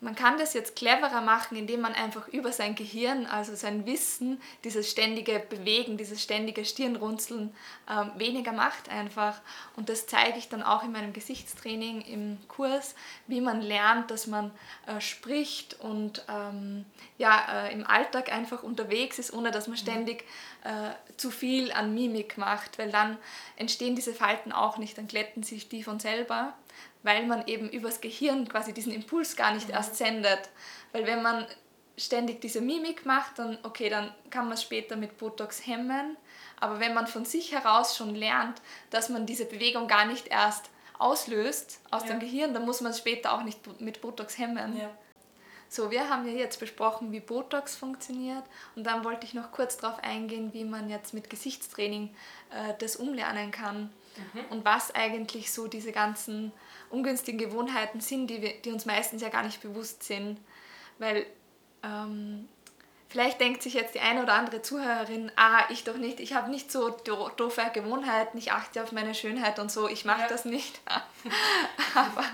Man 0.03 0.15
kann 0.15 0.37
das 0.37 0.53
jetzt 0.53 0.75
cleverer 0.75 1.21
machen, 1.21 1.55
indem 1.55 1.79
man 1.79 1.93
einfach 1.93 2.27
über 2.27 2.51
sein 2.51 2.75
Gehirn, 2.75 3.25
also 3.25 3.55
sein 3.55 3.85
Wissen, 3.85 4.41
dieses 4.65 4.91
ständige 4.91 5.39
Bewegen, 5.39 5.95
dieses 5.95 6.21
ständige 6.21 6.65
Stirnrunzeln 6.65 7.55
ähm, 7.89 8.11
weniger 8.17 8.51
macht 8.51 8.89
einfach. 8.89 9.39
Und 9.77 9.87
das 9.87 10.05
zeige 10.05 10.37
ich 10.37 10.49
dann 10.49 10.61
auch 10.61 10.83
in 10.83 10.91
meinem 10.91 11.13
Gesichtstraining 11.13 12.01
im 12.01 12.37
Kurs, 12.49 12.95
wie 13.27 13.39
man 13.39 13.61
lernt, 13.61 14.11
dass 14.11 14.27
man 14.27 14.51
äh, 14.87 14.99
spricht 14.99 15.79
und 15.79 16.25
ähm, 16.27 16.83
ja, 17.17 17.67
äh, 17.67 17.73
im 17.73 17.87
Alltag 17.87 18.29
einfach 18.29 18.61
unterwegs 18.61 19.19
ist, 19.19 19.31
ohne 19.31 19.51
dass 19.51 19.69
man 19.69 19.77
ständig 19.77 20.25
äh, 20.65 20.91
zu 21.15 21.31
viel 21.31 21.71
an 21.71 21.93
Mimik 21.93 22.37
macht, 22.37 22.77
weil 22.77 22.91
dann 22.91 23.17
entstehen 23.55 23.95
diese 23.95 24.13
Falten 24.13 24.51
auch 24.51 24.77
nicht, 24.77 24.97
dann 24.97 25.07
glätten 25.07 25.43
sich 25.43 25.69
die 25.69 25.81
von 25.81 26.01
selber 26.01 26.53
weil 27.03 27.25
man 27.25 27.47
eben 27.47 27.69
übers 27.69 28.01
Gehirn 28.01 28.47
quasi 28.47 28.73
diesen 28.73 28.93
Impuls 28.93 29.35
gar 29.35 29.53
nicht 29.53 29.67
mhm. 29.67 29.73
erst 29.73 29.95
sendet. 29.95 30.49
Weil 30.91 31.05
wenn 31.05 31.21
man 31.21 31.45
ständig 31.97 32.41
diese 32.41 32.61
Mimik 32.61 33.05
macht, 33.05 33.39
dann 33.39 33.57
okay, 33.63 33.89
dann 33.89 34.13
kann 34.29 34.45
man 34.45 34.53
es 34.53 34.63
später 34.63 34.95
mit 34.95 35.17
Botox 35.17 35.65
hemmen. 35.65 36.17
Aber 36.59 36.79
wenn 36.79 36.93
man 36.93 37.07
von 37.07 37.25
sich 37.25 37.51
heraus 37.51 37.97
schon 37.97 38.15
lernt, 38.15 38.61
dass 38.89 39.09
man 39.09 39.25
diese 39.25 39.45
Bewegung 39.45 39.87
gar 39.87 40.05
nicht 40.05 40.27
erst 40.27 40.69
auslöst 40.97 41.79
aus 41.91 42.03
ja. 42.03 42.09
dem 42.09 42.19
Gehirn, 42.19 42.53
dann 42.53 42.65
muss 42.65 42.81
man 42.81 42.91
es 42.91 42.99
später 42.99 43.33
auch 43.33 43.43
nicht 43.43 43.81
mit 43.81 44.01
Botox 44.01 44.37
hemmen. 44.37 44.77
Ja. 44.77 44.89
So, 45.67 45.89
wir 45.89 46.07
haben 46.07 46.27
ja 46.27 46.33
jetzt 46.33 46.59
besprochen, 46.59 47.11
wie 47.11 47.19
Botox 47.19 47.75
funktioniert 47.75 48.43
und 48.75 48.83
dann 48.85 49.03
wollte 49.03 49.25
ich 49.25 49.33
noch 49.33 49.51
kurz 49.51 49.75
darauf 49.77 50.03
eingehen, 50.03 50.53
wie 50.53 50.65
man 50.65 50.87
jetzt 50.87 51.15
mit 51.15 51.31
Gesichtstraining 51.31 52.15
äh, 52.51 52.75
das 52.77 52.95
umlernen 52.95 53.49
kann 53.49 53.89
mhm. 54.33 54.45
und 54.49 54.65
was 54.65 54.93
eigentlich 54.93 55.51
so 55.51 55.67
diese 55.67 55.91
ganzen 55.91 56.51
ungünstigen 56.89 57.39
Gewohnheiten 57.39 58.01
sind, 58.01 58.27
die, 58.27 58.41
wir, 58.41 58.61
die 58.61 58.71
uns 58.71 58.85
meistens 58.85 59.21
ja 59.21 59.29
gar 59.29 59.43
nicht 59.43 59.61
bewusst 59.61 60.03
sind. 60.03 60.39
Weil 60.99 61.25
ähm, 61.83 62.47
vielleicht 63.09 63.39
denkt 63.41 63.63
sich 63.63 63.73
jetzt 63.73 63.95
die 63.95 63.99
eine 63.99 64.23
oder 64.23 64.33
andere 64.33 64.61
Zuhörerin, 64.61 65.31
ah, 65.35 65.63
ich 65.69 65.83
doch 65.83 65.97
nicht, 65.97 66.19
ich 66.19 66.33
habe 66.33 66.49
nicht 66.49 66.71
so 66.71 66.89
doofe 66.89 67.61
Gewohnheiten, 67.73 68.37
ich 68.37 68.51
achte 68.51 68.83
auf 68.83 68.91
meine 68.91 69.15
Schönheit 69.15 69.59
und 69.59 69.71
so, 69.71 69.87
ich 69.87 70.05
mache 70.05 70.21
ja. 70.21 70.27
das 70.27 70.45
nicht. 70.45 70.79
aber, 71.95 72.25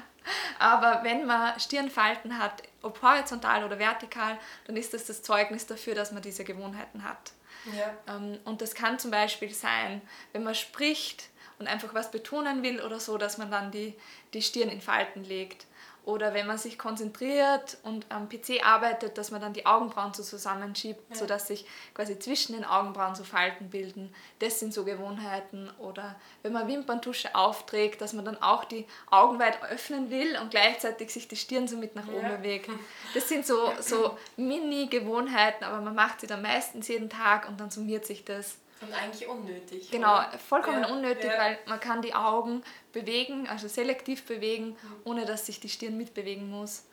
aber 0.60 1.04
wenn 1.04 1.26
man 1.26 1.60
Stirnfalten 1.60 2.38
hat, 2.38 2.64
ob 2.82 3.02
horizontal 3.02 3.64
oder 3.64 3.80
vertikal, 3.80 4.38
dann 4.68 4.76
ist 4.76 4.94
das 4.94 5.06
das 5.06 5.22
Zeugnis 5.24 5.66
dafür, 5.66 5.96
dass 5.96 6.12
man 6.12 6.22
diese 6.22 6.44
Gewohnheiten 6.44 7.04
hat. 7.04 7.32
Ja. 7.78 8.16
Ähm, 8.16 8.40
und 8.46 8.62
das 8.62 8.74
kann 8.74 9.00
zum 9.00 9.12
Beispiel 9.12 9.54
sein, 9.54 10.02
wenn 10.32 10.44
man 10.44 10.56
spricht, 10.56 11.30
und 11.60 11.68
einfach 11.68 11.94
was 11.94 12.10
betonen 12.10 12.64
will 12.64 12.82
oder 12.82 13.00
so, 13.00 13.18
dass 13.18 13.38
man 13.38 13.52
dann 13.52 13.72
die, 13.72 13.94
die 14.34 14.42
Stirn 14.42 14.70
in 14.70 14.82
Falten 14.82 15.24
legt. 15.24 15.66
Oder 16.06 16.34
wenn 16.34 16.48
man 16.48 16.58
sich 16.58 16.80
konzentriert 16.80 17.78
und 17.84 18.06
am 18.10 18.30
PC 18.30 18.66
arbeitet, 18.66 19.18
dass 19.18 19.30
man 19.30 19.42
dann 19.42 19.54
die 19.54 19.66
Augenbrauen 19.66 20.14
so 20.14 20.24
zusammenschiebt, 20.24 21.02
ja. 21.10 21.16
sodass 21.16 21.48
sich 21.48 21.68
quasi 21.94 22.18
zwischen 22.18 22.54
den 22.54 22.66
Augenbrauen 22.66 23.14
so 23.14 23.24
Falten 23.24 23.70
bilden. 23.70 24.12
Das 24.40 24.60
sind 24.60 24.74
so 24.74 24.86
Gewohnheiten. 24.86 25.70
Oder 25.78 26.16
wenn 26.42 26.54
man 26.54 26.68
Wimperntusche 26.68 27.36
aufträgt, 27.36 28.02
dass 28.02 28.14
man 28.14 28.26
dann 28.26 28.42
auch 28.42 28.64
die 28.64 28.88
Augen 29.12 29.38
weit 29.40 29.62
öffnen 29.64 30.10
will 30.10 30.36
und 30.42 30.50
gleichzeitig 30.50 31.12
sich 31.12 31.28
die 31.28 31.36
Stirn 31.36 31.68
so 31.68 31.78
mit 31.78 31.96
nach 31.96 32.08
oben 32.08 32.24
ja. 32.24 32.36
bewegt. 32.38 32.70
Das 33.14 33.30
sind 33.30 33.46
so, 33.46 33.72
so 33.80 34.18
Mini-Gewohnheiten, 34.38 35.64
aber 35.64 35.82
man 35.82 35.94
macht 35.94 36.22
sie 36.22 36.28
dann 36.28 36.42
meistens 36.42 36.88
jeden 36.88 37.10
Tag 37.10 37.48
und 37.48 37.60
dann 37.60 37.70
summiert 37.70 38.06
sich 38.06 38.26
das. 38.26 38.58
Und 38.82 38.94
eigentlich 38.94 39.28
unnötig. 39.28 39.92
Genau, 39.92 40.16
oder? 40.16 40.40
vollkommen 40.40 40.84
ja, 40.84 40.90
unnötig, 40.90 41.30
ja. 41.30 41.38
weil 41.38 41.60
man 41.66 41.80
kann 41.80 42.02
die 42.02 42.14
Augen 42.14 42.64
bewegen, 42.94 43.48
also 43.48 43.68
selektiv 43.68 44.26
bewegen, 44.26 44.70
mhm. 44.70 44.96
ohne 45.04 45.26
dass 45.26 45.46
sich 45.46 45.60
die 45.60 45.70
Stirn 45.70 45.98
mitbewegen 45.98 46.50
muss. 46.50 46.86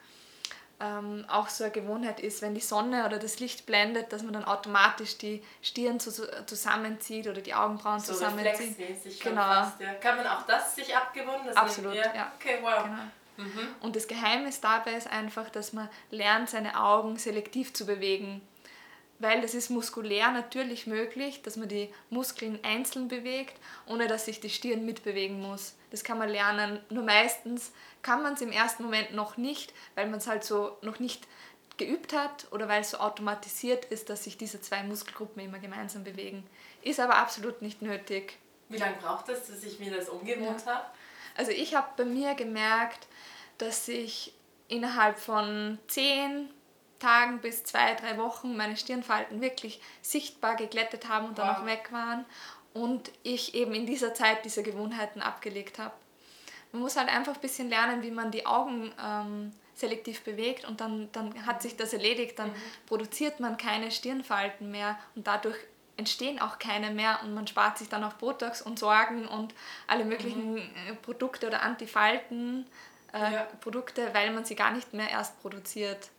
Ähm, 0.79 1.25
auch 1.29 1.49
so 1.49 1.65
eine 1.65 1.73
Gewohnheit 1.73 2.21
ist, 2.21 2.43
wenn 2.43 2.55
die 2.55 2.61
Sonne 2.61 3.07
oder 3.07 3.19
das 3.19 3.41
Licht 3.41 3.65
blendet, 3.65 4.13
dass 4.13 4.23
man 4.23 4.35
dann 4.35 4.45
automatisch 4.45 5.17
die 5.17 5.43
Stirn 5.63 5.99
zu, 6.01 6.11
zusammenzieht 6.45 7.29
oder 7.29 7.41
die 7.41 7.55
Augenbrauen 7.55 8.01
so 8.01 8.13
zusammenzieht. 8.13 8.77
Genau. 9.23 9.43
Fast, 9.43 9.81
ja. 9.81 9.95
Kann 9.95 10.17
man 10.17 10.27
auch 10.27 10.43
das 10.43 10.75
sich 10.75 10.95
abgewöhnen? 10.95 11.49
Absolut, 11.55 11.95
ja. 11.95 12.15
ja. 12.15 12.33
Okay, 12.39 12.59
wow. 12.61 12.85
Genau. 12.85 13.03
Mhm. 13.39 13.69
Und 13.81 13.97
das 13.97 14.07
Geheimnis 14.07 14.61
dabei 14.61 14.95
ist 14.95 15.11
einfach, 15.11 15.49
dass 15.49 15.73
man 15.73 15.89
lernt, 16.11 16.51
seine 16.51 16.79
Augen 16.79 17.17
selektiv 17.17 17.73
zu 17.73 17.87
bewegen 17.87 18.47
weil 19.19 19.41
das 19.41 19.55
ist 19.55 19.71
muskulär 19.71 20.31
natürlich 20.31 20.87
möglich, 20.87 21.43
dass 21.43 21.57
man 21.57 21.69
die 21.69 21.93
Muskeln 22.11 22.59
einzeln 22.63 23.09
bewegt, 23.09 23.55
ohne 23.87 24.07
dass 24.07 24.27
sich 24.27 24.41
die 24.41 24.51
Stirn 24.51 24.85
mitbewegen 24.85 25.41
muss. 25.41 25.75
Das 25.91 26.05
kann 26.05 26.19
man 26.19 26.29
lernen. 26.29 26.81
Nur 26.91 27.05
meistens 27.05 27.73
kann 28.03 28.23
man 28.23 28.35
es 28.35 28.41
im 28.41 28.53
ersten 28.53 28.83
Moment 28.83 29.15
noch 29.15 29.37
nicht, 29.37 29.73
weil 29.95 30.09
man 30.09 30.19
es 30.19 30.27
halt 30.27 30.45
so 30.45 30.77
noch 30.83 30.99
nicht 30.99 31.27
geübt 31.77 32.13
hat 32.13 32.47
oder 32.53 32.69
weil 32.69 32.83
es 32.83 32.91
so 32.91 32.99
automatisiert 32.99 33.85
ist, 33.87 34.09
dass 34.09 34.25
sich 34.25 34.39
diese 34.39 34.61
zwei 34.61 34.83
Muskelgruppen 34.83 35.43
immer 35.43 35.59
gemeinsam 35.59 36.05
bewegen. 36.05 36.45
Ist 36.83 37.01
aber 37.01 37.17
absolut 37.17 37.63
nicht 37.63 37.83
nötig. 37.83 38.39
Wie 38.69 38.79
lange 38.79 38.97
braucht 38.97 39.29
es, 39.29 39.47
dass 39.47 39.63
ich 39.63 39.79
mir 39.79 39.95
das 39.95 40.09
umgewohnt 40.09 40.63
ja. 40.67 40.75
habe? 40.75 40.87
Also 41.37 41.53
ich 41.53 41.75
habe 41.75 41.89
bei 41.97 42.05
mir 42.05 42.35
gemerkt, 42.35 43.07
dass 43.59 43.89
ich 43.89 44.33
innerhalb 44.69 45.19
von 45.19 45.79
10 45.89 46.49
Tagen 46.99 47.41
bis 47.41 47.65
zwei, 47.65 47.95
drei 47.95 48.19
Wochen 48.19 48.57
meine 48.57 48.77
Stirnfalten 48.77 49.41
wirklich 49.41 49.81
sichtbar 50.03 50.57
geglättet 50.57 51.09
haben 51.09 51.27
und 51.27 51.39
dann 51.39 51.49
wow. 51.49 51.59
auch 51.59 51.67
weg 51.67 51.89
waren 51.93 52.25
und 52.75 53.11
ich 53.23 53.55
eben 53.55 53.75
in 53.75 53.87
dieser 53.87 54.15
Zeit 54.15 54.45
diese 54.45 54.63
Gewohnheiten 54.63 55.23
abgelegt 55.23 55.79
habe. 55.79 55.95
Man 56.73 56.83
muss 56.83 56.97
halt 56.97 57.09
einfach 57.09 57.35
ein 57.35 57.41
bisschen 57.41 57.69
lernen, 57.69 58.03
wie 58.03 58.11
man 58.11 58.31
die 58.31 58.45
Augen 58.45 58.93
ähm, 59.03 59.53
selektiv 59.75 60.23
bewegt 60.23 60.65
und 60.65 60.81
dann, 60.81 61.11
dann 61.13 61.47
hat 61.47 61.63
sich 61.63 61.77
das 61.77 61.93
erledigt, 61.93 62.39
dann 62.39 62.49
mhm. 62.49 62.55
produziert 62.87 63.41
man 63.41 63.57
keine 63.57 63.91
Stirnfalten 63.91 64.71
mehr 64.71 64.99
und 65.15 65.27
dadurch 65.27 65.57
entstehen 65.97 66.41
auch 66.41 66.59
keine 66.59 66.91
mehr 66.91 67.21
und 67.23 67.35
man 67.35 67.47
spart 67.47 67.79
sich 67.79 67.89
dann 67.89 68.05
auch 68.05 68.15
Botox 68.15 68.61
und 68.61 68.79
Sorgen 68.79 69.27
und 69.27 69.55
alle 69.87 70.05
möglichen 70.05 70.55
mhm. 70.55 70.99
Produkte 71.03 71.47
oder 71.47 71.63
Antifalten 71.63 72.67
äh, 73.13 73.33
ja. 73.33 73.43
Produkte, 73.61 74.13
weil 74.13 74.33
man 74.33 74.45
sie 74.45 74.55
gar 74.57 74.73
nicht 74.73 74.93
mehr 74.93 75.11
erst 75.11 75.41
produziert. 75.41 76.11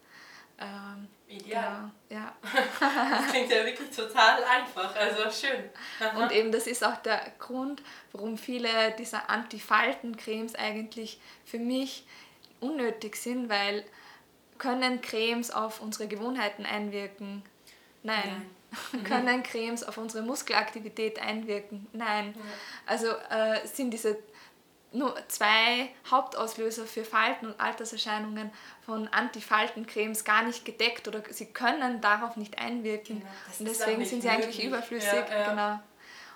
Ähm, 0.59 1.07
Ideal. 1.27 1.91
Genau, 2.09 2.21
ja. 2.21 2.35
das 2.79 3.31
klingt 3.31 3.51
ja 3.51 3.65
wirklich 3.65 3.89
total 3.89 4.43
einfach, 4.45 4.95
also 4.95 5.29
schön. 5.29 5.69
Aha. 5.99 6.17
Und 6.23 6.31
eben 6.31 6.51
das 6.51 6.67
ist 6.67 6.83
auch 6.85 6.97
der 6.97 7.21
Grund, 7.37 7.83
warum 8.13 8.37
viele 8.37 8.91
dieser 8.97 9.29
Antifaltencremes 9.29 10.55
eigentlich 10.55 11.19
für 11.45 11.59
mich 11.59 12.05
unnötig 12.61 13.17
sind, 13.17 13.49
weil 13.49 13.83
können 14.57 15.01
Cremes 15.01 15.51
auf 15.51 15.81
unsere 15.81 16.07
Gewohnheiten 16.07 16.65
einwirken? 16.65 17.43
Nein. 18.03 18.49
Nein. 18.93 19.03
können 19.03 19.43
Cremes 19.43 19.83
auf 19.83 19.97
unsere 19.97 20.23
Muskelaktivität 20.23 21.19
einwirken? 21.19 21.87
Nein. 21.93 22.33
Ja. 22.35 22.41
Also 22.85 23.07
äh, 23.29 23.65
sind 23.67 23.91
diese 23.91 24.17
nur 24.91 25.15
zwei 25.27 25.89
Hauptauslöser 26.09 26.85
für 26.85 27.03
Falten 27.03 27.47
und 27.47 27.59
Alterserscheinungen 27.59 28.51
von 28.85 29.07
Antifaltencremes 29.09 30.23
gar 30.23 30.43
nicht 30.43 30.65
gedeckt 30.65 31.07
oder 31.07 31.21
sie 31.29 31.47
können 31.47 32.01
darauf 32.01 32.37
nicht 32.37 32.57
einwirken. 32.59 33.19
Genau, 33.19 33.29
und 33.59 33.67
deswegen 33.67 34.05
sind 34.05 34.21
sie 34.21 34.29
eigentlich 34.29 34.63
überflüssig. 34.63 35.25
Ja, 35.29 35.39
ja. 35.39 35.49
Genau. 35.49 35.79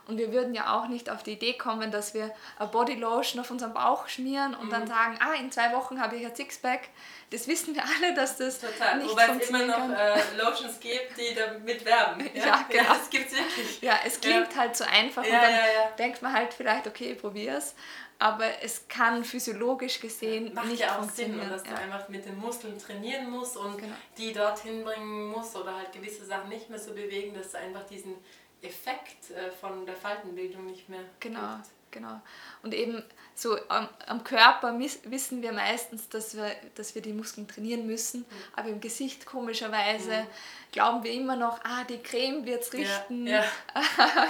Und 0.08 0.17
wir 0.17 0.34
würden 0.34 0.53
ja 0.53 0.77
auch 0.77 0.88
nicht 0.88 1.10
auf 1.10 1.24
die 1.24 1.34
Idee 1.34 1.53
kommen, 1.53 1.91
dass 1.91 2.13
wir 2.13 2.34
eine 2.58 2.67
Bodylotion 2.70 3.39
auf 3.39 3.51
unseren 3.51 3.74
Bauch 3.74 4.08
schmieren 4.08 4.55
und 4.55 4.65
mhm. 4.65 4.72
dann 4.72 4.88
sagen, 4.88 5.17
ah, 5.22 5.36
in 5.39 5.51
zwei 5.51 5.72
Wochen 5.74 6.01
habe 6.01 6.15
ich 6.15 6.25
ein 6.25 6.36
Sixpack. 6.36 6.89
Das 7.29 7.48
wissen 7.48 7.75
wir 7.75 7.84
alle, 7.84 8.13
dass 8.13 8.36
das 8.38 8.60
Total. 8.60 8.98
nicht 8.98 9.12
Wobei 9.12 9.27
es 9.39 9.50
immer 9.50 9.65
noch 9.65 9.89
äh, 9.89 10.20
Lotions 10.38 10.79
gibt, 10.79 11.17
die 11.17 11.34
damit 11.36 11.86
werben. 11.86 12.29
Ja, 12.34 12.46
ja 12.46 12.65
genau. 12.70 12.84
Ja, 12.84 12.89
das 12.89 13.10
gibt 13.10 13.31
es 13.31 13.38
wirklich. 13.38 13.81
Ja, 13.81 14.00
es 14.05 14.20
klingt 14.20 14.53
ja. 14.53 14.60
halt 14.60 14.75
so 14.75 14.84
einfach 14.84 15.24
und 15.24 15.31
dann 15.31 15.53
denkt 15.98 16.22
man 16.22 16.34
halt 16.34 16.53
vielleicht, 16.53 16.88
okay, 16.88 17.15
probier's 17.15 17.75
aber 18.21 18.61
es 18.61 18.87
kann 18.87 19.23
physiologisch 19.23 19.99
gesehen 19.99 20.53
Macht 20.53 20.67
nicht 20.67 20.81
ja 20.81 20.99
auch 20.99 21.09
Sinn, 21.09 21.39
dass 21.49 21.65
ja. 21.65 21.71
du 21.71 21.81
einfach 21.81 22.07
mit 22.07 22.23
den 22.23 22.37
Muskeln 22.37 22.77
trainieren 22.77 23.31
musst 23.31 23.57
und 23.57 23.79
genau. 23.79 23.95
die 24.15 24.31
dorthin 24.31 24.83
bringen 24.83 25.29
musst 25.31 25.55
oder 25.55 25.75
halt 25.75 25.91
gewisse 25.91 26.23
Sachen 26.23 26.49
nicht 26.49 26.69
mehr 26.69 26.77
so 26.77 26.93
bewegen, 26.93 27.33
dass 27.33 27.53
du 27.53 27.57
einfach 27.57 27.83
diesen 27.87 28.13
Effekt 28.61 29.31
äh, 29.31 29.49
von 29.49 29.87
der 29.87 29.95
Faltenbildung 29.95 30.67
nicht 30.67 30.87
mehr 30.87 30.99
Genau, 31.19 31.55
gibt. 31.55 31.69
genau. 31.89 32.21
Und 32.61 32.75
eben 32.75 33.03
so 33.33 33.57
am, 33.69 33.89
am 34.05 34.23
Körper 34.23 34.77
wissen 34.77 35.41
wir 35.41 35.51
meistens, 35.51 36.07
dass 36.07 36.37
wir, 36.37 36.55
dass 36.75 36.93
wir 36.93 37.01
die 37.01 37.13
Muskeln 37.13 37.47
trainieren 37.47 37.87
müssen, 37.87 38.19
mhm. 38.19 38.25
aber 38.55 38.69
im 38.69 38.81
Gesicht 38.81 39.25
komischerweise 39.25 40.11
mhm. 40.11 40.27
glauben 40.71 41.03
wir 41.03 41.11
immer 41.11 41.35
noch, 41.35 41.59
ah, 41.63 41.83
die 41.89 41.97
Creme 41.97 42.45
wird 42.45 42.61
es 42.61 42.71
richten. 42.71 43.25
Ja, 43.25 43.43
ja. 43.73 44.27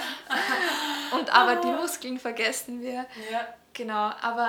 und 1.18 1.30
aber 1.30 1.56
die 1.56 1.72
Muskeln 1.82 2.18
vergessen 2.18 2.80
wir. 2.80 3.04
Ja. 3.30 3.54
Genau, 3.74 4.12
aber 4.20 4.48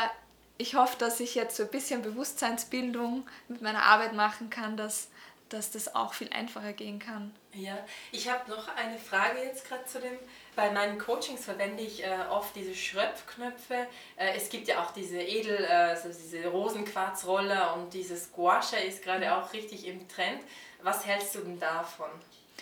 ich 0.58 0.76
hoffe, 0.76 0.98
dass 0.98 1.20
ich 1.20 1.36
jetzt 1.36 1.56
so 1.58 1.64
ein 1.64 1.70
bisschen 1.70 2.02
Bewusstseinsbildung 2.02 3.28
mit 3.48 3.62
meiner 3.62 3.84
Arbeit 3.84 4.14
machen 4.14 4.50
kann, 4.50 4.78
dass, 4.78 5.10
dass 5.50 5.72
das 5.72 5.96
auch 5.96 6.14
viel 6.14 6.30
einfacher 6.32 6.74
gehen 6.74 7.00
kann. 7.00 7.34
Ja, 7.54 7.78
ich 8.12 8.30
habe 8.30 8.50
noch 8.50 8.68
eine 8.76 8.98
Frage 8.98 9.44
jetzt 9.44 9.68
gerade 9.68 9.86
zu 9.86 10.00
dem. 10.00 10.18
Bei 10.56 10.72
meinen 10.72 10.98
Coachings 10.98 11.46
verwende 11.46 11.84
ich 11.84 12.04
äh, 12.04 12.18
oft 12.30 12.56
diese 12.56 12.76
Schröpfknöpfe. 12.76 13.88
Äh, 14.16 14.36
es 14.36 14.50
gibt 14.50 14.68
ja 14.68 14.84
auch 14.84 14.92
diese 14.92 15.20
Edel, 15.20 15.64
äh, 15.64 15.68
also 15.68 16.10
diese 16.10 16.48
Rosenquarzroller 16.48 17.76
und 17.76 17.94
dieses 17.94 18.32
Guasha 18.32 18.78
ist 18.78 19.04
gerade 19.04 19.26
mhm. 19.26 19.32
auch 19.34 19.54
richtig 19.54 19.88
im 19.88 20.08
Trend. 20.08 20.42
Was 20.82 21.06
hältst 21.06 21.36
du 21.36 21.40
denn 21.40 21.60
davon? 21.60 22.10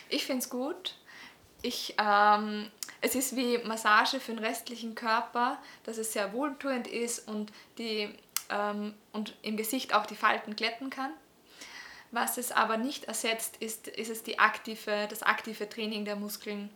Ich 0.09 0.25
finde 0.25 0.43
es 0.43 0.49
gut. 0.49 0.95
Ich, 1.61 1.95
ähm, 1.99 2.71
es 3.01 3.15
ist 3.15 3.35
wie 3.35 3.57
Massage 3.59 4.19
für 4.19 4.33
den 4.33 4.43
restlichen 4.43 4.95
Körper, 4.95 5.57
dass 5.83 5.97
es 5.97 6.13
sehr 6.13 6.33
wohltuend 6.33 6.87
ist 6.87 7.27
und, 7.27 7.51
die, 7.77 8.13
ähm, 8.49 8.93
und 9.11 9.35
im 9.41 9.57
Gesicht 9.57 9.93
auch 9.93 10.05
die 10.05 10.15
Falten 10.15 10.55
glätten 10.55 10.89
kann. 10.89 11.11
Was 12.11 12.37
es 12.37 12.51
aber 12.51 12.77
nicht 12.77 13.05
ersetzt, 13.05 13.57
ist, 13.57 13.87
ist 13.87 14.09
es 14.09 14.23
die 14.23 14.37
aktive, 14.37 15.07
das 15.09 15.23
aktive 15.23 15.67
Training 15.67 16.05
der 16.05 16.15
Muskeln. 16.15 16.69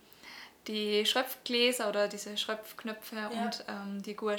Die 0.68 1.06
Schröpfgläser 1.06 1.90
oder 1.90 2.08
diese 2.08 2.38
Schröpfknöpfe 2.38 3.16
ja. 3.16 3.28
und 3.28 3.64
ähm, 3.68 4.02
die 4.02 4.16
Gua 4.16 4.36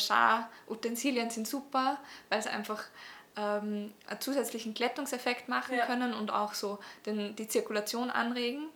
Utensilien 0.66 1.30
sind 1.30 1.46
super, 1.46 1.98
weil 2.30 2.42
sie 2.42 2.48
einfach 2.48 2.82
ähm, 3.36 3.92
einen 4.08 4.20
zusätzlichen 4.20 4.74
Glättungseffekt 4.74 5.48
machen 5.48 5.76
ja. 5.76 5.86
können 5.86 6.14
und 6.14 6.32
auch 6.32 6.54
so 6.54 6.80
den, 7.04 7.36
die 7.36 7.46
Zirkulation 7.46 8.10
anregen. 8.10 8.68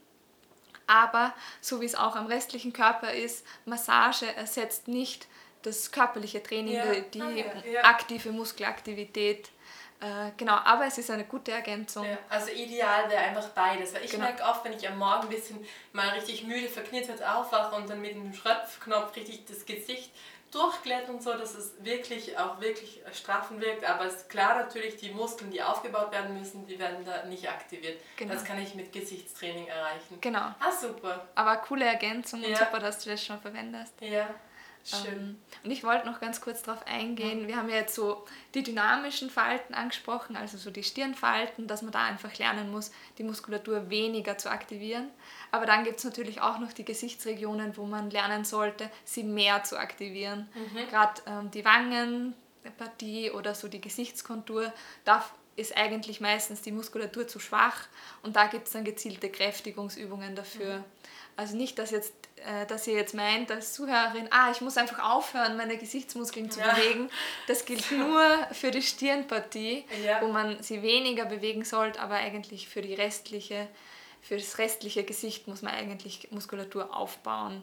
Aber 0.90 1.32
so 1.60 1.80
wie 1.80 1.84
es 1.84 1.94
auch 1.94 2.16
am 2.16 2.26
restlichen 2.26 2.72
Körper 2.72 3.12
ist, 3.12 3.46
Massage 3.64 4.26
ersetzt 4.34 4.88
nicht 4.88 5.28
das 5.62 5.92
körperliche 5.92 6.42
Training, 6.42 6.74
ja. 6.74 6.94
die, 7.14 7.22
ah, 7.22 7.30
ja. 7.30 7.84
aktive 7.84 8.32
Muskelaktivität. 8.32 9.50
Äh, 10.00 10.32
genau, 10.36 10.54
aber 10.54 10.86
es 10.86 10.98
ist 10.98 11.10
eine 11.12 11.24
gute 11.24 11.52
Ergänzung. 11.52 12.06
Ja, 12.06 12.18
also 12.28 12.50
ideal 12.50 13.08
wäre 13.08 13.20
einfach 13.20 13.50
beides. 13.50 13.94
Weil 13.94 14.04
ich 14.04 14.10
genau. 14.10 14.24
merke 14.24 14.42
oft, 14.42 14.64
wenn 14.64 14.72
ich 14.72 14.88
am 14.88 14.98
Morgen 14.98 15.22
ein 15.22 15.28
bisschen 15.28 15.64
mal 15.92 16.08
richtig 16.08 16.42
müde, 16.42 16.66
verknittert 16.66 17.22
aufwache 17.22 17.76
und 17.76 17.88
dann 17.88 18.00
mit 18.00 18.16
dem 18.16 18.34
Schröpfknopf 18.34 19.14
richtig 19.14 19.46
das 19.46 19.64
Gesicht 19.64 20.10
durchglätt 20.50 21.08
und 21.08 21.22
so, 21.22 21.32
dass 21.32 21.54
es 21.54 21.74
wirklich 21.80 22.38
auch 22.38 22.60
wirklich 22.60 23.02
straffen 23.12 23.60
wirkt. 23.60 23.84
Aber 23.84 24.06
es 24.06 24.14
ist 24.14 24.28
klar 24.28 24.56
natürlich, 24.56 24.96
die 24.96 25.10
Muskeln, 25.10 25.50
die 25.50 25.62
aufgebaut 25.62 26.12
werden 26.12 26.38
müssen, 26.38 26.66
die 26.66 26.78
werden 26.78 27.04
da 27.04 27.24
nicht 27.26 27.48
aktiviert. 27.48 28.00
Genau. 28.16 28.34
Das 28.34 28.44
kann 28.44 28.58
ich 28.58 28.74
mit 28.74 28.92
Gesichtstraining 28.92 29.68
erreichen. 29.68 30.18
Genau. 30.20 30.40
Ah, 30.58 30.72
super. 30.78 31.28
Aber 31.34 31.56
coole 31.58 31.84
Ergänzung 31.84 32.42
ja. 32.42 32.48
und 32.48 32.56
super, 32.56 32.80
dass 32.80 33.02
du 33.04 33.10
das 33.10 33.24
schon 33.24 33.40
verwendest. 33.40 33.94
Ja. 34.00 34.28
Schön. 34.84 35.12
Ähm, 35.12 35.38
und 35.62 35.70
ich 35.70 35.84
wollte 35.84 36.06
noch 36.06 36.20
ganz 36.20 36.40
kurz 36.40 36.62
darauf 36.62 36.86
eingehen. 36.86 37.46
Wir 37.46 37.56
haben 37.56 37.68
ja 37.68 37.76
jetzt 37.76 37.94
so 37.94 38.24
die 38.54 38.62
dynamischen 38.62 39.30
Falten 39.30 39.74
angesprochen, 39.74 40.36
also 40.36 40.56
so 40.56 40.70
die 40.70 40.82
Stirnfalten, 40.82 41.66
dass 41.66 41.82
man 41.82 41.92
da 41.92 42.04
einfach 42.04 42.36
lernen 42.38 42.70
muss, 42.70 42.90
die 43.18 43.22
Muskulatur 43.22 43.90
weniger 43.90 44.38
zu 44.38 44.50
aktivieren. 44.50 45.08
Aber 45.50 45.66
dann 45.66 45.84
gibt 45.84 45.98
es 45.98 46.04
natürlich 46.04 46.40
auch 46.40 46.58
noch 46.58 46.72
die 46.72 46.84
Gesichtsregionen, 46.84 47.76
wo 47.76 47.84
man 47.84 48.10
lernen 48.10 48.44
sollte, 48.44 48.90
sie 49.04 49.22
mehr 49.22 49.64
zu 49.64 49.78
aktivieren. 49.78 50.48
Mhm. 50.54 50.88
Gerade 50.88 51.22
ähm, 51.26 51.50
die 51.50 51.64
Wangenpartie 51.64 53.30
oder 53.30 53.54
so 53.54 53.68
die 53.68 53.80
Gesichtskontur, 53.80 54.72
da 55.04 55.24
ist 55.56 55.76
eigentlich 55.76 56.20
meistens 56.20 56.62
die 56.62 56.72
Muskulatur 56.72 57.28
zu 57.28 57.38
schwach 57.38 57.86
und 58.22 58.36
da 58.36 58.46
gibt 58.46 58.66
es 58.66 58.72
dann 58.72 58.84
gezielte 58.84 59.28
Kräftigungsübungen 59.28 60.34
dafür. 60.34 60.78
Mhm. 60.78 60.84
Also 61.36 61.56
nicht, 61.56 61.78
dass, 61.78 61.90
jetzt, 61.90 62.14
dass 62.68 62.86
ihr 62.86 62.94
jetzt 62.94 63.14
meint 63.14 63.50
als 63.50 63.72
Zuhörerin, 63.72 64.28
ah, 64.30 64.50
ich 64.50 64.60
muss 64.60 64.76
einfach 64.76 65.12
aufhören, 65.12 65.56
meine 65.56 65.76
Gesichtsmuskeln 65.76 66.50
zu 66.50 66.60
ja. 66.60 66.72
bewegen. 66.72 67.10
Das 67.46 67.64
gilt 67.64 67.90
nur 67.92 68.22
für 68.52 68.70
die 68.70 68.82
Stirnpartie, 68.82 69.84
ja. 70.04 70.20
wo 70.22 70.28
man 70.28 70.62
sie 70.62 70.82
weniger 70.82 71.24
bewegen 71.24 71.64
sollte, 71.64 72.00
aber 72.00 72.14
eigentlich 72.14 72.68
für, 72.68 72.82
die 72.82 72.94
restliche, 72.94 73.68
für 74.22 74.36
das 74.36 74.58
restliche 74.58 75.04
Gesicht 75.04 75.48
muss 75.48 75.62
man 75.62 75.74
eigentlich 75.74 76.28
Muskulatur 76.30 76.94
aufbauen. 76.96 77.62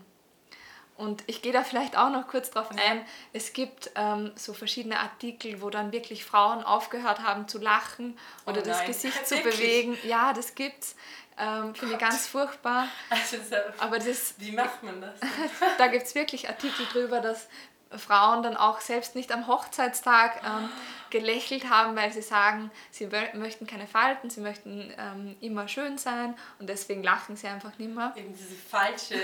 Und 0.97 1.23
ich 1.27 1.43
gehe 1.43 1.53
da 1.53 1.63
vielleicht 1.63 1.95
auch 1.95 2.09
noch 2.09 2.27
kurz 2.27 2.49
drauf 2.49 2.71
ein. 2.71 3.05
Es 3.31 3.53
gibt 3.53 3.91
ähm, 3.95 4.31
so 4.35 4.53
verschiedene 4.53 4.99
Artikel, 4.99 5.61
wo 5.61 5.69
dann 5.69 5.91
wirklich 5.91 6.25
Frauen 6.25 6.63
aufgehört 6.63 7.19
haben 7.19 7.47
zu 7.47 7.59
lachen 7.59 8.17
oder 8.47 8.61
oh 8.61 8.65
das 8.65 8.83
Gesicht 8.83 9.27
zu 9.27 9.37
bewegen. 9.37 9.95
Ja, 10.03 10.33
das 10.33 10.55
gibt's. 10.55 10.95
Ähm, 11.37 11.75
Finde 11.75 11.95
ich 11.95 11.99
ganz 11.99 12.27
furchtbar. 12.27 12.87
Also 13.09 13.37
so, 13.37 13.55
Aber 13.79 13.99
das, 13.99 14.35
wie 14.39 14.51
macht 14.51 14.83
man 14.83 15.01
das? 15.01 15.19
da 15.77 15.87
gibt 15.87 16.05
es 16.05 16.15
wirklich 16.15 16.49
Artikel 16.49 16.85
drüber, 16.91 17.19
dass 17.19 17.47
Frauen 17.95 18.43
dann 18.43 18.57
auch 18.57 18.81
selbst 18.81 19.15
nicht 19.15 19.31
am 19.31 19.47
Hochzeitstag 19.47 20.41
ähm, 20.43 20.69
gelächelt 21.09 21.69
haben, 21.69 21.95
weil 21.95 22.11
sie 22.11 22.21
sagen, 22.21 22.69
sie 22.91 23.07
möchten 23.33 23.65
keine 23.65 23.87
Falten, 23.87 24.29
sie 24.29 24.41
möchten 24.41 24.93
ähm, 24.97 25.37
immer 25.39 25.69
schön 25.69 25.97
sein 25.97 26.35
und 26.59 26.67
deswegen 26.67 27.01
lachen 27.01 27.37
sie 27.37 27.47
einfach 27.47 27.77
nicht 27.77 27.95
mehr. 27.95 28.13
Eben 28.17 28.35
diese 28.35 28.55
falsche 28.55 29.17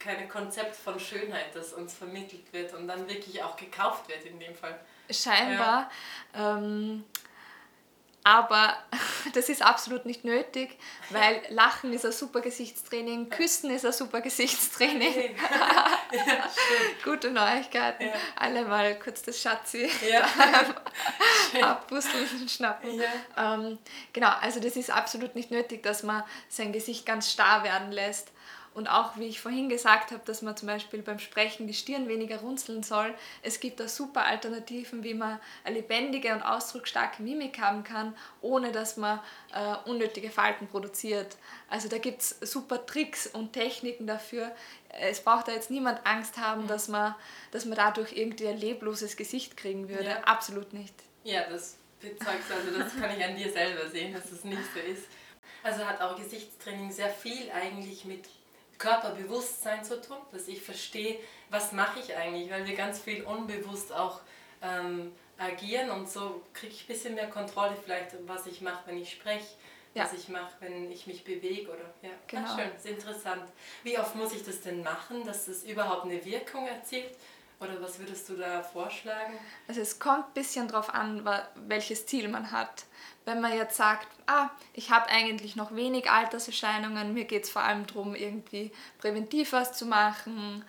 keine 0.00 0.26
Konzept 0.26 0.74
von 0.74 0.98
Schönheit, 0.98 1.54
das 1.54 1.72
uns 1.74 1.94
vermittelt 1.94 2.52
wird 2.52 2.74
und 2.74 2.88
dann 2.88 3.06
wirklich 3.08 3.42
auch 3.42 3.54
gekauft 3.54 4.08
wird 4.08 4.24
in 4.24 4.40
dem 4.40 4.54
Fall. 4.54 4.80
Scheinbar. 5.10 5.90
Ja. 6.34 6.56
Ähm, 6.56 7.04
aber 8.24 8.76
das 9.34 9.48
ist 9.48 9.62
absolut 9.62 10.04
nicht 10.04 10.24
nötig, 10.24 10.76
weil 11.10 11.40
Lachen 11.48 11.92
ist 11.92 12.04
ein 12.04 12.12
super 12.12 12.40
Gesichtstraining, 12.40 13.30
Küssen 13.30 13.70
ist 13.70 13.86
ein 13.86 13.92
super 13.92 14.20
Gesichtstraining. 14.20 15.36
ja, 15.36 15.86
Gute 17.04 17.30
Neuigkeiten. 17.30 18.06
Ja. 18.06 18.12
Alle 18.36 18.64
mal 18.64 18.98
kurz 18.98 19.22
das 19.22 19.40
Schatzi 19.40 19.90
ja. 20.08 20.26
abbusteln 21.62 22.28
und 22.40 22.50
schnappen. 22.50 23.00
Ja. 23.00 23.54
Ähm, 23.54 23.78
genau, 24.12 24.32
also 24.40 24.60
das 24.60 24.76
ist 24.76 24.90
absolut 24.90 25.34
nicht 25.34 25.50
nötig, 25.50 25.82
dass 25.82 26.02
man 26.02 26.22
sein 26.48 26.72
Gesicht 26.72 27.06
ganz 27.06 27.30
starr 27.30 27.64
werden 27.64 27.92
lässt. 27.92 28.32
Und 28.72 28.86
auch 28.86 29.16
wie 29.16 29.26
ich 29.26 29.40
vorhin 29.40 29.68
gesagt 29.68 30.12
habe, 30.12 30.22
dass 30.24 30.42
man 30.42 30.56
zum 30.56 30.68
Beispiel 30.68 31.02
beim 31.02 31.18
Sprechen 31.18 31.66
die 31.66 31.74
Stirn 31.74 32.08
weniger 32.08 32.38
runzeln 32.38 32.84
soll. 32.84 33.12
Es 33.42 33.58
gibt 33.58 33.80
da 33.80 33.88
super 33.88 34.24
Alternativen, 34.24 35.02
wie 35.02 35.14
man 35.14 35.40
eine 35.64 35.76
lebendige 35.76 36.32
und 36.32 36.42
ausdrucksstarke 36.42 37.20
Mimik 37.22 37.58
haben 37.58 37.82
kann, 37.82 38.16
ohne 38.40 38.70
dass 38.70 38.96
man 38.96 39.18
äh, 39.52 39.88
unnötige 39.88 40.30
Falten 40.30 40.68
produziert. 40.68 41.36
Also 41.68 41.88
da 41.88 41.98
gibt 41.98 42.22
es 42.22 42.38
super 42.42 42.86
Tricks 42.86 43.26
und 43.26 43.52
Techniken 43.52 44.06
dafür. 44.06 44.52
Es 45.00 45.20
braucht 45.20 45.48
da 45.48 45.52
jetzt 45.52 45.70
niemand 45.70 46.06
Angst 46.06 46.38
haben, 46.38 46.68
dass 46.68 46.86
man, 46.86 47.16
dass 47.50 47.64
man 47.64 47.76
dadurch 47.76 48.12
irgendwie 48.12 48.46
ein 48.46 48.58
lebloses 48.58 49.16
Gesicht 49.16 49.56
kriegen 49.56 49.88
würde. 49.88 50.10
Ja. 50.10 50.20
Absolut 50.22 50.72
nicht. 50.72 50.94
Ja, 51.24 51.42
das 51.50 51.76
bezeugst 52.00 52.50
also, 52.50 52.78
das 52.78 52.96
kann 52.96 53.16
ich 53.16 53.24
an 53.24 53.36
dir 53.36 53.52
selber 53.52 53.88
sehen, 53.88 54.14
dass 54.14 54.30
es 54.30 54.44
nicht 54.44 54.62
so 54.72 54.80
ist. 54.80 55.08
Also 55.62 55.84
hat 55.84 56.00
auch 56.00 56.16
Gesichtstraining 56.16 56.90
sehr 56.90 57.10
viel 57.10 57.50
eigentlich 57.50 58.04
mit 58.04 58.24
Körperbewusstsein 58.80 59.84
zu 59.84 60.00
tun, 60.00 60.16
dass 60.32 60.48
ich 60.48 60.60
verstehe, 60.60 61.20
was 61.50 61.72
mache 61.72 62.00
ich 62.00 62.16
eigentlich, 62.16 62.50
weil 62.50 62.66
wir 62.66 62.74
ganz 62.74 62.98
viel 62.98 63.22
unbewusst 63.22 63.92
auch 63.92 64.20
ähm, 64.62 65.12
agieren 65.38 65.90
und 65.90 66.10
so 66.10 66.42
kriege 66.52 66.72
ich 66.72 66.84
ein 66.84 66.86
bisschen 66.88 67.14
mehr 67.14 67.28
Kontrolle 67.28 67.76
vielleicht, 67.84 68.16
was 68.26 68.46
ich 68.46 68.62
mache, 68.62 68.82
wenn 68.86 68.98
ich 68.98 69.12
spreche, 69.12 69.46
ja. 69.94 70.04
was 70.04 70.14
ich 70.14 70.28
mache, 70.28 70.52
wenn 70.60 70.90
ich 70.90 71.06
mich 71.06 71.24
bewege 71.24 71.68
oder 71.68 71.94
ja, 72.02 72.10
genau. 72.26 72.46
Ach, 72.46 72.58
schön, 72.58 72.70
ist 72.74 72.86
interessant. 72.86 73.44
Wie 73.82 73.98
oft 73.98 74.16
muss 74.16 74.32
ich 74.32 74.44
das 74.44 74.62
denn 74.62 74.82
machen, 74.82 75.24
dass 75.24 75.46
das 75.46 75.62
überhaupt 75.64 76.06
eine 76.06 76.24
Wirkung 76.24 76.66
erzielt? 76.66 77.14
Oder 77.60 77.80
was 77.82 77.98
würdest 77.98 78.26
du 78.30 78.36
da 78.36 78.62
vorschlagen? 78.62 79.34
Also 79.68 79.82
es 79.82 79.98
kommt 79.98 80.28
ein 80.28 80.32
bisschen 80.32 80.66
darauf 80.66 80.94
an, 80.94 81.28
welches 81.66 82.06
Ziel 82.06 82.28
man 82.28 82.50
hat. 82.50 82.84
Wenn 83.26 83.42
man 83.42 83.54
jetzt 83.54 83.76
sagt, 83.76 84.08
ah, 84.26 84.48
ich 84.72 84.90
habe 84.90 85.10
eigentlich 85.10 85.56
noch 85.56 85.74
wenig 85.76 86.10
Alterserscheinungen, 86.10 87.12
mir 87.12 87.26
geht 87.26 87.44
es 87.44 87.50
vor 87.50 87.62
allem 87.62 87.86
darum, 87.86 88.14
irgendwie 88.14 88.72
präventiv 88.98 89.52
was 89.52 89.74
zu 89.74 89.84
machen, 89.84 90.64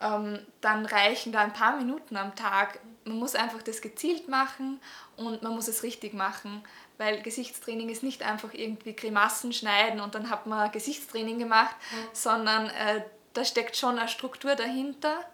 ähm, 0.00 0.38
dann 0.60 0.86
reichen 0.86 1.32
da 1.32 1.40
ein 1.40 1.52
paar 1.52 1.76
Minuten 1.76 2.16
am 2.16 2.36
Tag. 2.36 2.78
Man 3.04 3.18
muss 3.18 3.34
einfach 3.34 3.62
das 3.62 3.80
gezielt 3.80 4.28
machen 4.28 4.80
und 5.16 5.42
man 5.42 5.56
muss 5.56 5.66
es 5.66 5.82
richtig 5.82 6.14
machen, 6.14 6.62
weil 6.98 7.20
Gesichtstraining 7.20 7.88
ist 7.88 8.04
nicht 8.04 8.22
einfach 8.22 8.54
irgendwie 8.54 8.94
Grimassen 8.94 9.52
schneiden 9.52 10.00
und 10.00 10.14
dann 10.14 10.30
hat 10.30 10.46
man 10.46 10.70
Gesichtstraining 10.70 11.40
gemacht, 11.40 11.74
mhm. 11.90 12.08
sondern 12.12 12.66
äh, 12.66 13.02
da 13.32 13.44
steckt 13.44 13.76
schon 13.76 13.98
eine 13.98 14.08
Struktur 14.08 14.54
dahinter 14.54 15.24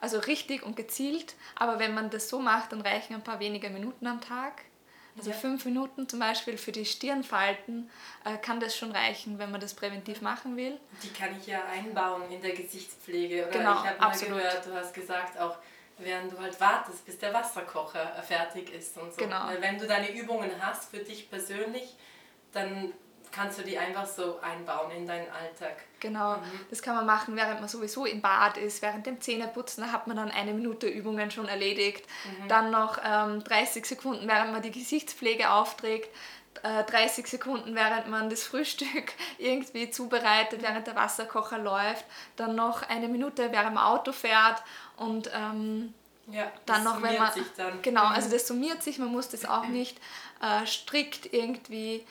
also 0.00 0.18
richtig 0.18 0.62
und 0.62 0.76
gezielt, 0.76 1.34
aber 1.56 1.78
wenn 1.78 1.94
man 1.94 2.10
das 2.10 2.28
so 2.28 2.38
macht, 2.40 2.72
dann 2.72 2.80
reichen 2.80 3.14
ein 3.14 3.22
paar 3.22 3.40
weniger 3.40 3.70
Minuten 3.70 4.06
am 4.06 4.20
Tag. 4.20 4.62
Also 5.16 5.30
ja. 5.30 5.36
fünf 5.36 5.64
Minuten 5.64 6.08
zum 6.08 6.20
Beispiel 6.20 6.56
für 6.56 6.70
die 6.70 6.84
Stirnfalten 6.84 7.90
äh, 8.24 8.36
kann 8.38 8.60
das 8.60 8.76
schon 8.76 8.92
reichen, 8.92 9.38
wenn 9.38 9.50
man 9.50 9.60
das 9.60 9.74
präventiv 9.74 10.20
machen 10.20 10.56
will. 10.56 10.78
Die 11.02 11.12
kann 11.12 11.36
ich 11.36 11.48
ja 11.48 11.64
einbauen 11.64 12.30
in 12.30 12.40
der 12.40 12.52
Gesichtspflege. 12.52 13.48
Oder 13.48 13.58
genau, 13.58 13.72
ich 13.82 13.90
habe 13.90 13.98
mal 13.98 14.18
gehört, 14.18 14.66
du 14.66 14.74
hast 14.74 14.94
gesagt 14.94 15.36
auch, 15.38 15.56
während 15.98 16.32
du 16.32 16.38
halt 16.38 16.60
wartest, 16.60 17.04
bis 17.04 17.18
der 17.18 17.34
Wasserkocher 17.34 18.22
fertig 18.22 18.72
ist 18.72 18.96
und 18.96 19.12
so. 19.12 19.20
Genau. 19.20 19.46
Weil 19.46 19.60
wenn 19.60 19.78
du 19.78 19.88
deine 19.88 20.12
Übungen 20.12 20.50
hast 20.60 20.90
für 20.90 20.98
dich 20.98 21.28
persönlich, 21.28 21.96
dann 22.52 22.92
kannst 23.32 23.58
du 23.58 23.62
die 23.62 23.78
einfach 23.78 24.06
so 24.06 24.38
einbauen 24.40 24.90
in 24.90 25.06
deinen 25.06 25.30
Alltag. 25.30 25.76
Genau, 26.00 26.36
mhm. 26.36 26.60
das 26.70 26.82
kann 26.82 26.94
man 26.94 27.06
machen, 27.06 27.36
während 27.36 27.60
man 27.60 27.68
sowieso 27.68 28.06
im 28.06 28.20
Bad 28.20 28.56
ist, 28.56 28.82
während 28.82 29.06
dem 29.06 29.20
Zähneputzen, 29.20 29.84
da 29.84 29.92
hat 29.92 30.06
man 30.06 30.16
dann 30.16 30.30
eine 30.30 30.52
Minute 30.52 30.86
Übungen 30.86 31.30
schon 31.30 31.48
erledigt. 31.48 32.06
Mhm. 32.24 32.48
Dann 32.48 32.70
noch 32.70 32.98
ähm, 33.04 33.42
30 33.42 33.84
Sekunden, 33.84 34.28
während 34.28 34.52
man 34.52 34.62
die 34.62 34.70
Gesichtspflege 34.70 35.50
aufträgt. 35.50 36.08
30 36.62 37.24
äh, 37.24 37.28
Sekunden, 37.28 37.74
während 37.74 38.08
man 38.08 38.30
das 38.30 38.42
Frühstück 38.42 39.12
irgendwie 39.38 39.90
zubereitet, 39.90 40.62
während 40.62 40.86
der 40.86 40.96
Wasserkocher 40.96 41.58
läuft. 41.58 42.04
Dann 42.36 42.54
noch 42.54 42.82
eine 42.88 43.08
Minute, 43.08 43.52
während 43.52 43.74
man 43.74 43.84
Auto 43.84 44.12
fährt 44.12 44.62
und 44.96 45.30
ähm, 45.34 45.94
ja, 46.30 46.50
dann 46.66 46.84
noch, 46.84 47.00
wenn 47.02 47.16
man 47.16 47.30
genau, 47.80 48.06
mhm. 48.06 48.12
also 48.12 48.28
das 48.30 48.46
summiert 48.46 48.82
sich. 48.82 48.98
Man 48.98 49.08
muss 49.08 49.28
das 49.28 49.44
auch 49.46 49.66
nicht 49.68 49.98
äh, 50.42 50.66
strikt 50.66 51.32
irgendwie 51.32 52.04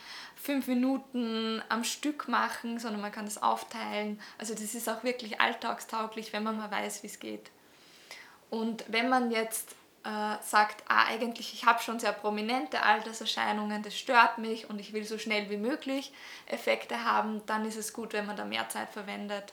fünf 0.48 0.66
Minuten 0.66 1.62
am 1.68 1.84
Stück 1.84 2.26
machen, 2.26 2.78
sondern 2.78 3.02
man 3.02 3.12
kann 3.12 3.26
das 3.26 3.42
aufteilen. 3.42 4.18
Also 4.38 4.54
das 4.54 4.74
ist 4.74 4.88
auch 4.88 5.04
wirklich 5.04 5.42
alltagstauglich, 5.42 6.32
wenn 6.32 6.42
man 6.42 6.56
mal 6.56 6.70
weiß, 6.70 7.02
wie 7.02 7.08
es 7.08 7.20
geht. 7.20 7.50
Und 8.48 8.82
wenn 8.88 9.10
man 9.10 9.30
jetzt 9.30 9.72
äh, 10.04 10.36
sagt, 10.40 10.84
ah, 10.88 11.04
eigentlich, 11.06 11.52
ich 11.52 11.66
habe 11.66 11.82
schon 11.82 12.00
sehr 12.00 12.12
prominente 12.12 12.82
Alterserscheinungen, 12.82 13.82
das 13.82 13.98
stört 13.98 14.38
mich 14.38 14.70
und 14.70 14.80
ich 14.80 14.94
will 14.94 15.04
so 15.04 15.18
schnell 15.18 15.50
wie 15.50 15.58
möglich 15.58 16.14
Effekte 16.46 17.04
haben, 17.04 17.42
dann 17.44 17.66
ist 17.66 17.76
es 17.76 17.92
gut, 17.92 18.14
wenn 18.14 18.24
man 18.24 18.38
da 18.38 18.46
mehr 18.46 18.70
Zeit 18.70 18.88
verwendet. 18.88 19.52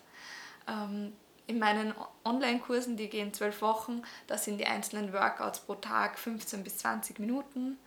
Ähm, 0.66 1.12
in 1.46 1.60
meinen 1.60 1.94
Online-Kursen, 2.24 2.96
die 2.96 3.10
gehen 3.10 3.34
zwölf 3.34 3.62
Wochen, 3.62 4.02
da 4.28 4.38
sind 4.38 4.60
die 4.60 4.66
einzelnen 4.66 5.12
Workouts 5.12 5.60
pro 5.60 5.76
Tag 5.76 6.18
15 6.18 6.64
bis 6.64 6.78
20 6.78 7.20
Minuten. 7.20 7.78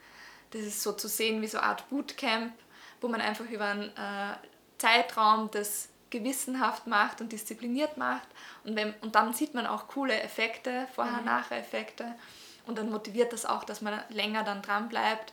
Das 0.51 0.61
ist 0.61 0.83
so 0.83 0.92
zu 0.92 1.09
sehen 1.09 1.40
wie 1.40 1.47
so 1.47 1.57
eine 1.57 1.68
Art 1.68 1.88
Bootcamp 1.88 2.53
wo 3.00 3.08
man 3.08 3.20
einfach 3.20 3.46
über 3.46 3.66
einen 3.66 3.90
äh, 3.90 4.37
Zeitraum 4.78 5.50
das 5.50 5.88
gewissenhaft 6.11 6.87
macht 6.87 7.20
und 7.20 7.32
diszipliniert 7.32 7.96
macht. 7.96 8.28
Und, 8.64 8.76
wenn, 8.76 8.94
und 9.00 9.14
dann 9.14 9.34
sieht 9.34 9.54
man 9.54 9.66
auch 9.66 9.88
coole 9.88 10.20
Effekte, 10.20 10.87
Vorher-Nachher-Effekte. 10.94 12.14
Und 12.66 12.78
dann 12.78 12.90
motiviert 12.90 13.32
das 13.32 13.46
auch, 13.46 13.64
dass 13.64 13.80
man 13.80 14.00
länger 14.11 14.44
dann 14.44 14.62
dran 14.62 14.88
bleibt. 14.88 15.32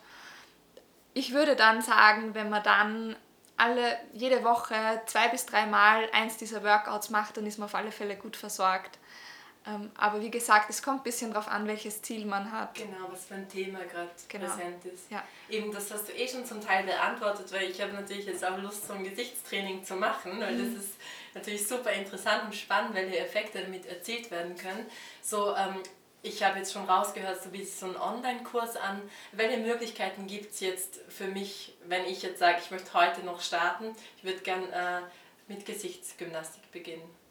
Ich 1.13 1.34
würde 1.34 1.56
dann 1.56 1.82
sagen, 1.82 2.34
wenn 2.34 2.49
man 2.49 2.63
dann 2.63 3.15
alle, 3.58 3.97
jede 4.13 4.43
Woche 4.43 4.75
zwei 5.06 5.30
bis 5.30 5.45
dreimal 5.45 6.10
eins 6.12 6.38
dieser 6.38 6.63
Workouts 6.63 7.10
macht, 7.10 7.38
dann 7.38 7.45
ist 7.45 7.58
man 7.58 7.67
auf 7.67 7.75
alle 7.75 7.91
Fälle 7.91 8.15
gut 8.15 8.36
versorgt. 8.36 8.99
Ähm, 9.67 9.89
aber 9.97 10.21
wie 10.21 10.30
gesagt, 10.30 10.69
es 10.69 10.84
kommt 10.84 10.99
ein 10.99 11.04
bisschen 11.04 11.32
darauf 11.32 11.47
an, 11.47 11.67
welches 11.67 12.01
Ziel 12.01 12.25
man 12.25 12.51
hat. 12.51 12.75
Genau, 12.75 13.10
was 13.12 13.25
für 13.25 13.34
ein 13.34 13.49
Thema 13.49 13.80
gerade 13.80 14.10
genau. 14.28 14.45
präsent 14.45 14.86
ist. 14.86 15.10
Ja. 15.10 15.23
Eben, 15.49 15.71
das 15.71 15.91
hast 15.91 16.08
du 16.08 16.13
eh 16.13 16.28
schon 16.28 16.45
zum 16.45 16.62
Teil 16.62 16.84
beantwortet, 16.84 17.51
weil 17.51 17.71
ich 17.71 17.82
habe 17.82 17.93
natürlich 17.93 18.25
jetzt 18.25 18.45
auch 18.45 18.58
Lust, 18.60 18.88
so 18.88 18.93
ein 18.93 19.04
Gesichtstraining 19.04 19.84
zu 19.84 19.95
machen, 19.95 20.39
weil 20.39 20.54
mhm. 20.54 20.75
das 20.75 20.84
ist 20.84 20.93
natürlich 21.34 21.67
super 21.67 21.91
interessant 21.91 22.43
und 22.45 22.56
spannend, 22.56 22.93
welche 22.93 23.17
Effekte 23.17 23.62
damit 23.62 23.88
erzielt 23.88 24.30
werden 24.30 24.56
können. 24.56 24.86
So, 25.23 25.56
ähm, 25.56 25.82
ich 26.21 26.43
habe 26.43 26.60
jetzt 26.60 26.73
schon 26.73 26.86
rausgehört, 26.86 27.43
du 27.45 27.49
bietest 27.49 27.80
so 27.80 27.88
einen 27.88 27.97
Online-Kurs 27.97 28.78
an. 28.78 29.01
Welche 29.32 29.58
Möglichkeiten 29.58 30.28
gibt 30.28 30.54
es 30.54 30.60
jetzt 30.60 30.99
für 31.08 31.28
mich, 31.28 31.75
wenn 31.86 32.06
ich 32.06 32.21
jetzt 32.21 32.39
sage, 32.39 32.58
ich 32.63 32.71
möchte 32.71 32.93
heute 32.93 33.21
noch 33.21 33.41
starten, 33.41 33.95
ich 34.17 34.23
würde 34.23 34.39
gerne 34.39 34.67
äh, 34.71 35.51
mit 35.51 35.65
Gesichtsgymnastik 35.65 36.71
beginnen? 36.71 37.25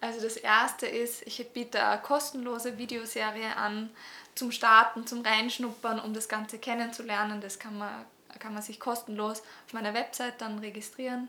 Also 0.00 0.20
das 0.20 0.36
erste 0.36 0.86
ist, 0.86 1.22
ich 1.26 1.46
biete 1.52 1.84
eine 1.84 2.00
kostenlose 2.00 2.78
Videoserie 2.78 3.56
an 3.56 3.90
zum 4.34 4.52
Starten, 4.52 5.06
zum 5.06 5.22
Reinschnuppern, 5.22 6.00
um 6.00 6.12
das 6.12 6.28
Ganze 6.28 6.58
kennenzulernen. 6.58 7.40
Das 7.40 7.58
kann 7.58 7.78
man, 7.78 8.04
kann 8.38 8.52
man 8.52 8.62
sich 8.62 8.78
kostenlos 8.78 9.40
auf 9.66 9.72
meiner 9.72 9.94
Website 9.94 10.40
dann 10.40 10.58
registrieren. 10.58 11.28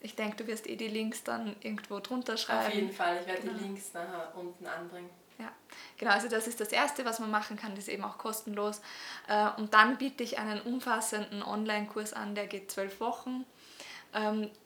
Ich 0.00 0.14
denke, 0.14 0.36
du 0.36 0.46
wirst 0.46 0.68
eh 0.68 0.76
die 0.76 0.88
Links 0.88 1.24
dann 1.24 1.56
irgendwo 1.60 1.98
drunter 1.98 2.36
schreiben. 2.36 2.66
Auf 2.66 2.74
jeden 2.74 2.92
Fall, 2.92 3.18
ich 3.20 3.26
werde 3.26 3.42
genau. 3.42 3.54
die 3.54 3.64
Links 3.64 3.92
nachher 3.94 4.32
unten 4.36 4.66
anbringen. 4.66 5.10
Ja, 5.38 5.50
genau, 5.96 6.12
also 6.12 6.28
das 6.28 6.46
ist 6.46 6.60
das 6.60 6.68
Erste, 6.68 7.04
was 7.04 7.18
man 7.18 7.30
machen 7.30 7.56
kann, 7.56 7.74
das 7.74 7.84
ist 7.84 7.88
eben 7.88 8.04
auch 8.04 8.18
kostenlos. 8.18 8.80
Äh, 9.26 9.48
und 9.56 9.74
dann 9.74 9.96
biete 9.96 10.22
ich 10.22 10.38
einen 10.38 10.60
umfassenden 10.60 11.42
Online-Kurs 11.42 12.12
an, 12.12 12.34
der 12.34 12.46
geht 12.46 12.70
zwölf 12.70 13.00
Wochen. 13.00 13.44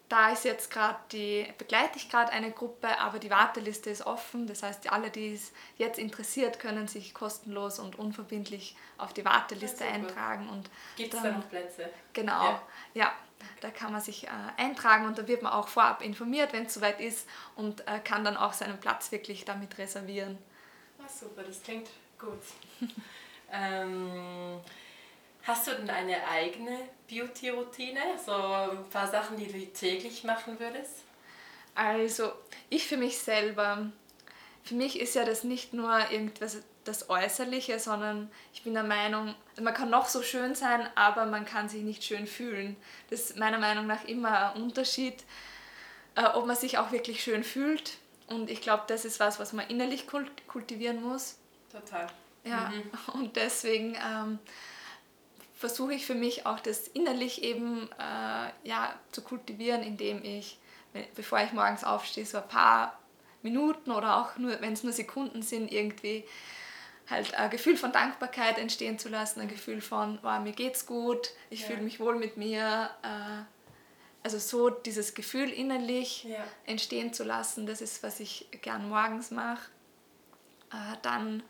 Da 0.09 0.31
ist 0.31 0.45
jetzt 0.45 0.71
gerade 0.71 0.99
die, 1.13 1.47
begleite 1.59 1.99
ich 1.99 2.09
gerade 2.09 2.33
eine 2.33 2.51
Gruppe, 2.51 2.99
aber 2.99 3.19
die 3.19 3.29
Warteliste 3.29 3.91
ist 3.91 4.07
offen. 4.07 4.47
Das 4.47 4.63
heißt, 4.63 4.91
alle, 4.91 5.11
die 5.11 5.35
es 5.35 5.53
jetzt 5.77 5.99
interessiert, 5.99 6.59
können 6.59 6.89
sich 6.89 7.13
kostenlos 7.13 7.79
und 7.79 7.99
unverbindlich 7.99 8.75
auf 8.97 9.13
die 9.13 9.25
Warteliste 9.25 9.85
eintragen. 9.85 10.65
Gibt 10.97 11.13
es 11.13 11.23
da 11.23 11.31
noch 11.31 11.49
Plätze? 11.51 11.91
Genau, 12.15 12.43
ja. 12.43 12.63
ja. 12.95 13.13
Da 13.61 13.71
kann 13.71 13.93
man 13.93 14.01
sich 14.01 14.27
äh, 14.27 14.31
eintragen 14.57 15.07
und 15.07 15.17
da 15.19 15.29
wird 15.29 15.43
man 15.43 15.53
auch 15.53 15.69
vorab 15.69 16.03
informiert, 16.03 16.53
wenn 16.53 16.67
es 16.67 16.75
soweit 16.75 17.01
ist 17.01 17.29
und 17.55 17.87
äh, 17.87 18.01
kann 18.01 18.25
dann 18.25 18.37
auch 18.37 18.53
seinen 18.53 18.81
Platz 18.81 19.13
wirklich 19.13 19.45
damit 19.45 19.79
reservieren. 19.79 20.39
Ah, 20.99 21.09
super, 21.09 21.43
das 21.43 21.63
klingt 21.63 21.89
gut. 22.19 22.41
ähm, 23.53 24.61
Hast 25.49 25.67
du 25.67 25.71
denn 25.71 25.89
eine 25.89 26.29
eigene 26.29 26.79
Beauty-Routine? 27.09 28.01
So 28.23 28.33
ein 28.33 28.85
paar 28.91 29.09
Sachen, 29.09 29.39
die 29.39 29.51
du 29.51 29.65
täglich 29.73 30.23
machen 30.23 30.61
würdest? 30.61 31.05
Also, 31.75 32.33
ich 32.69 32.87
für 32.87 32.99
mich 32.99 33.17
selber, 33.17 33.91
für 34.63 34.75
mich 34.75 35.01
ist 35.01 35.15
ja 35.15 35.25
das 35.25 35.45
nicht 35.45 35.73
nur 35.73 36.11
irgendwas 36.11 36.59
das 36.85 37.09
Äußerliche, 37.09 37.79
sondern 37.79 38.31
ich 38.53 38.63
bin 38.63 38.75
der 38.75 38.83
Meinung, 38.83 39.35
man 39.59 39.73
kann 39.73 39.89
noch 39.89 40.07
so 40.07 40.23
schön 40.23 40.55
sein, 40.55 40.87
aber 40.95 41.25
man 41.25 41.47
kann 41.47 41.71
sich 41.71 41.83
nicht 41.83 42.05
schön 42.05 42.27
fühlen. 42.27 42.77
Das 43.09 43.21
ist 43.21 43.39
meiner 43.39 43.59
Meinung 43.59 43.87
nach 43.87 44.05
immer 44.05 44.55
ein 44.55 44.63
Unterschied, 44.63 45.25
äh, 46.15 46.25
ob 46.25 46.45
man 46.45 46.57
sich 46.57 46.77
auch 46.77 46.93
wirklich 46.93 47.23
schön 47.23 47.43
fühlt. 47.43 47.97
Und 48.27 48.51
ich 48.51 48.61
glaube, 48.61 48.85
das 48.87 49.07
ist 49.07 49.19
was, 49.19 49.39
was 49.39 49.55
man 49.55 49.67
innerlich 49.69 50.07
kultivieren 50.07 51.03
muss. 51.03 51.39
Total. 51.73 52.07
Ja, 52.45 52.71
mhm. 52.71 52.91
und 53.21 53.37
deswegen 53.37 53.95
ähm, 53.95 54.39
versuche 55.59 55.95
ich 55.95 56.07
für 56.07 56.15
mich 56.15 56.47
auch 56.47 56.61
das 56.61 56.89
innerlich 56.89 57.43
eben 57.43 57.91
äh, 57.99 58.69
ja, 58.69 58.95
zu 59.13 59.23
kultivieren, 59.23 59.83
indem 59.83 60.25
ich 60.25 60.59
bevor 61.15 61.41
ich 61.41 61.53
morgens 61.53 61.85
aufstehe, 61.85 62.25
so 62.25 62.39
ein 62.39 62.49
paar 62.49 62.99
Minuten 63.43 63.91
oder 63.91 64.17
auch 64.17 64.37
nur, 64.39 64.61
wenn 64.61 64.73
es 64.73 64.83
nur 64.83 64.93
Sekunden 64.93 65.43
sind, 65.43 65.71
irgendwie 65.71 66.25
halt 67.09 67.35
ein 67.35 67.51
Gefühl 67.51 67.77
von 67.77 67.93
Dankbarkeit 67.93 68.59
entstehen 68.59 68.99
zu 68.99 69.09
lassen, 69.09 69.41
ein 69.41 69.49
Gefühl 69.49 69.81
von, 69.81 70.19
wow, 70.23 70.41
mir 70.41 70.53
geht's 70.53 70.87
gut, 70.87 71.31
ich 71.51 71.61
ja. 71.61 71.67
fühle 71.67 71.83
mich 71.83 72.01
wohl 72.01 72.17
mit 72.17 72.37
mir. 72.37 72.91
Äh, 73.03 73.45
also 74.25 74.39
so 74.39 74.69
dieses 74.69 75.15
Gefühl 75.15 75.49
innerlich 75.49 76.25
ja. 76.25 76.45
entstehen 76.67 77.13
zu 77.13 77.25
lassen, 77.25 77.67
das 77.67 77.81
ist, 77.81 78.03
was 78.03 78.21
ich 78.21 78.49
gern 78.63 78.89
morgens 78.89 79.31
mache. 79.31 79.71
Äh, 80.71 80.97
dann 81.03 81.43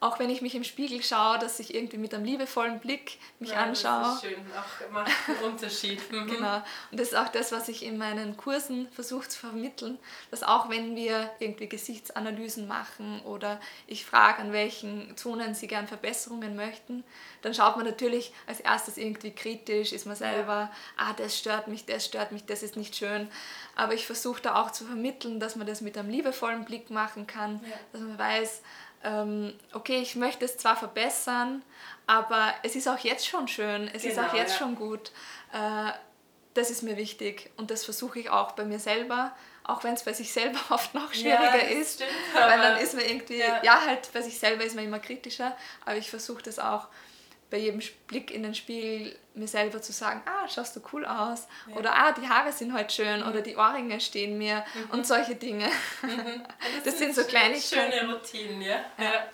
auch 0.00 0.18
wenn 0.18 0.30
ich 0.30 0.42
mich 0.42 0.54
im 0.54 0.64
Spiegel 0.64 1.02
schaue, 1.02 1.38
dass 1.38 1.58
ich 1.58 1.74
irgendwie 1.74 1.98
mit 1.98 2.14
einem 2.14 2.24
liebevollen 2.24 2.78
Blick 2.78 3.18
mich 3.40 3.50
ja, 3.50 3.56
anschaue. 3.64 4.02
Das 4.02 4.14
ist 4.14 4.22
schön, 4.22 4.46
auch 4.56 4.90
macht 4.92 5.12
einen 5.28 5.52
Unterschied. 5.52 5.98
Mhm. 6.08 6.26
genau. 6.26 6.62
Und 6.90 6.98
das 6.98 7.08
ist 7.08 7.14
auch 7.14 7.28
das, 7.28 7.52
was 7.52 7.68
ich 7.68 7.84
in 7.84 7.98
meinen 7.98 8.36
Kursen 8.36 8.88
versuche 8.92 9.28
zu 9.28 9.38
vermitteln, 9.38 9.98
dass 10.30 10.42
auch 10.42 10.70
wenn 10.70 10.96
wir 10.96 11.30
irgendwie 11.38 11.68
Gesichtsanalysen 11.68 12.66
machen 12.66 13.20
oder 13.24 13.60
ich 13.86 14.04
frage, 14.04 14.40
an 14.40 14.52
welchen 14.52 15.16
Zonen 15.16 15.54
sie 15.54 15.66
gern 15.66 15.86
Verbesserungen 15.86 16.56
möchten, 16.56 17.04
dann 17.42 17.54
schaut 17.54 17.76
man 17.76 17.84
natürlich 17.84 18.32
als 18.46 18.60
erstes 18.60 18.96
irgendwie 18.96 19.32
kritisch, 19.32 19.92
ist 19.92 20.06
man 20.06 20.16
selber, 20.16 20.70
ah, 20.96 21.12
das 21.14 21.38
stört 21.38 21.68
mich, 21.68 21.84
das 21.84 22.04
stört 22.04 22.32
mich, 22.32 22.44
das 22.46 22.62
ist 22.62 22.76
nicht 22.76 22.96
schön. 22.96 23.28
Aber 23.76 23.94
ich 23.94 24.06
versuche 24.06 24.42
da 24.42 24.62
auch 24.62 24.72
zu 24.72 24.84
vermitteln, 24.84 25.40
dass 25.40 25.56
man 25.56 25.66
das 25.66 25.80
mit 25.80 25.96
einem 25.96 26.10
liebevollen 26.10 26.64
Blick 26.64 26.90
machen 26.90 27.26
kann, 27.26 27.60
ja. 27.62 27.76
dass 27.92 28.00
man 28.00 28.18
weiß, 28.18 28.62
okay, 29.72 30.00
ich 30.00 30.16
möchte 30.16 30.44
es 30.44 30.56
zwar 30.56 30.76
verbessern, 30.76 31.62
aber 32.06 32.52
es 32.62 32.74
ist 32.74 32.88
auch 32.88 32.98
jetzt 32.98 33.26
schon 33.26 33.48
schön, 33.48 33.88
es 33.94 34.02
genau, 34.02 34.12
ist 34.12 34.18
auch 34.18 34.30
genau, 34.30 34.42
jetzt 34.42 34.52
ja. 34.52 34.58
schon 34.58 34.74
gut. 34.74 35.12
Äh, 35.52 35.92
das 36.54 36.70
ist 36.70 36.82
mir 36.82 36.96
wichtig 36.96 37.50
und 37.56 37.70
das 37.70 37.84
versuche 37.84 38.18
ich 38.18 38.30
auch 38.30 38.52
bei 38.52 38.64
mir 38.64 38.80
selber, 38.80 39.34
auch 39.62 39.84
wenn 39.84 39.94
es 39.94 40.02
bei 40.02 40.12
sich 40.12 40.32
selber 40.32 40.58
oft 40.70 40.94
noch 40.94 41.12
schwieriger 41.12 41.70
ja, 41.70 41.80
ist, 41.80 41.96
stimmt, 41.96 42.10
weil 42.34 42.58
dann 42.58 42.78
ist 42.78 42.94
man 42.94 43.04
irgendwie, 43.04 43.38
ja. 43.38 43.62
ja. 43.62 43.80
halt 43.86 44.12
bei 44.12 44.22
sich 44.22 44.38
selber 44.38 44.64
ist 44.64 44.74
man 44.74 44.84
immer 44.84 44.98
kritischer, 44.98 45.56
aber 45.84 45.96
ich 45.96 46.10
versuche 46.10 46.42
das 46.42 46.58
auch 46.58 46.88
bei 47.50 47.58
jedem 47.58 47.80
Blick 48.06 48.30
in 48.30 48.42
den 48.42 48.54
Spiegel 48.54 49.16
mir 49.34 49.48
selber 49.48 49.80
zu 49.80 49.92
sagen, 49.92 50.22
ah, 50.26 50.48
schaust 50.48 50.76
du 50.76 50.80
cool 50.92 51.06
aus 51.06 51.46
ja. 51.68 51.76
oder 51.76 51.94
ah, 51.94 52.12
die 52.12 52.28
Haare 52.28 52.52
sind 52.52 52.72
heute 52.74 52.92
schön 52.92 53.20
mhm. 53.20 53.28
oder 53.28 53.40
die 53.40 53.56
Ohrringe 53.56 54.00
stehen 54.00 54.36
mir 54.36 54.64
mhm. 54.74 54.90
und 54.90 55.06
solche 55.06 55.34
Dinge. 55.34 55.68
Mhm. 56.02 56.42
Das, 56.84 56.84
das 56.84 56.98
sind 56.98 57.14
so 57.14 57.24
Kleinigkeiten. 57.24 57.92
Schöne 57.92 58.12
Routinen, 58.12 58.62
ja. 58.62 58.80
ja. 58.98 59.24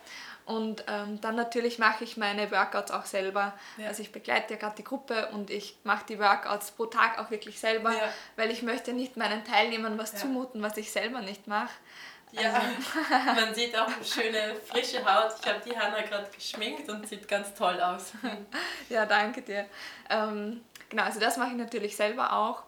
Und 0.46 0.85
ähm, 0.88 1.20
dann 1.20 1.37
natürlich 1.37 1.79
mache 1.79 2.05
ich 2.05 2.16
meine 2.16 2.50
Workouts 2.50 2.90
auch 2.90 3.07
selber. 3.07 3.55
Ja. 3.79 3.88
Also 3.88 4.03
ich 4.03 4.12
begleite 4.12 4.55
ja 4.55 4.61
gerade 4.61 4.77
die 4.77 4.85
Gruppe 4.85 5.29
und 5.33 5.50
ich 5.50 5.77
mache 5.85 6.05
die 6.07 6.18
Workouts 6.18 6.72
pro 6.72 6.87
Tag 6.87 7.18
auch 7.18 7.31
wirklich 7.31 7.59
selber, 7.59 7.92
ja. 7.92 8.12
weil 8.37 8.50
ich 8.50 8.62
möchte 8.62 8.92
nicht 8.92 9.16
meinen 9.16 9.44
Teilnehmern 9.44 9.96
was 9.96 10.14
zumuten, 10.14 10.61
was 10.62 10.77
ich 10.77 10.92
selber 10.92 11.22
nicht 11.22 11.46
mache. 11.46 11.72
Ja, 12.40 12.53
also. 12.53 13.40
man 13.40 13.55
sieht 13.55 13.77
auch 13.77 13.88
schöne 14.03 14.57
frische 14.66 15.05
Haut. 15.05 15.35
Ich 15.40 15.49
habe 15.49 15.61
die 15.64 15.77
Hanna 15.77 16.03
gerade 16.03 16.29
geschminkt 16.35 16.88
und 16.88 17.09
sieht 17.09 17.29
ganz 17.29 17.55
toll 17.55 17.81
aus. 17.81 18.12
ja, 18.88 19.07
danke 19.07 19.42
dir. 19.42 19.66
Ähm, 20.11 20.62
genau, 20.88 21.05
also 21.05 21.20
das 21.20 21.37
mache 21.37 21.51
ich 21.51 21.57
natürlich 21.57 21.97
selber 21.97 22.33
auch. 22.33 22.64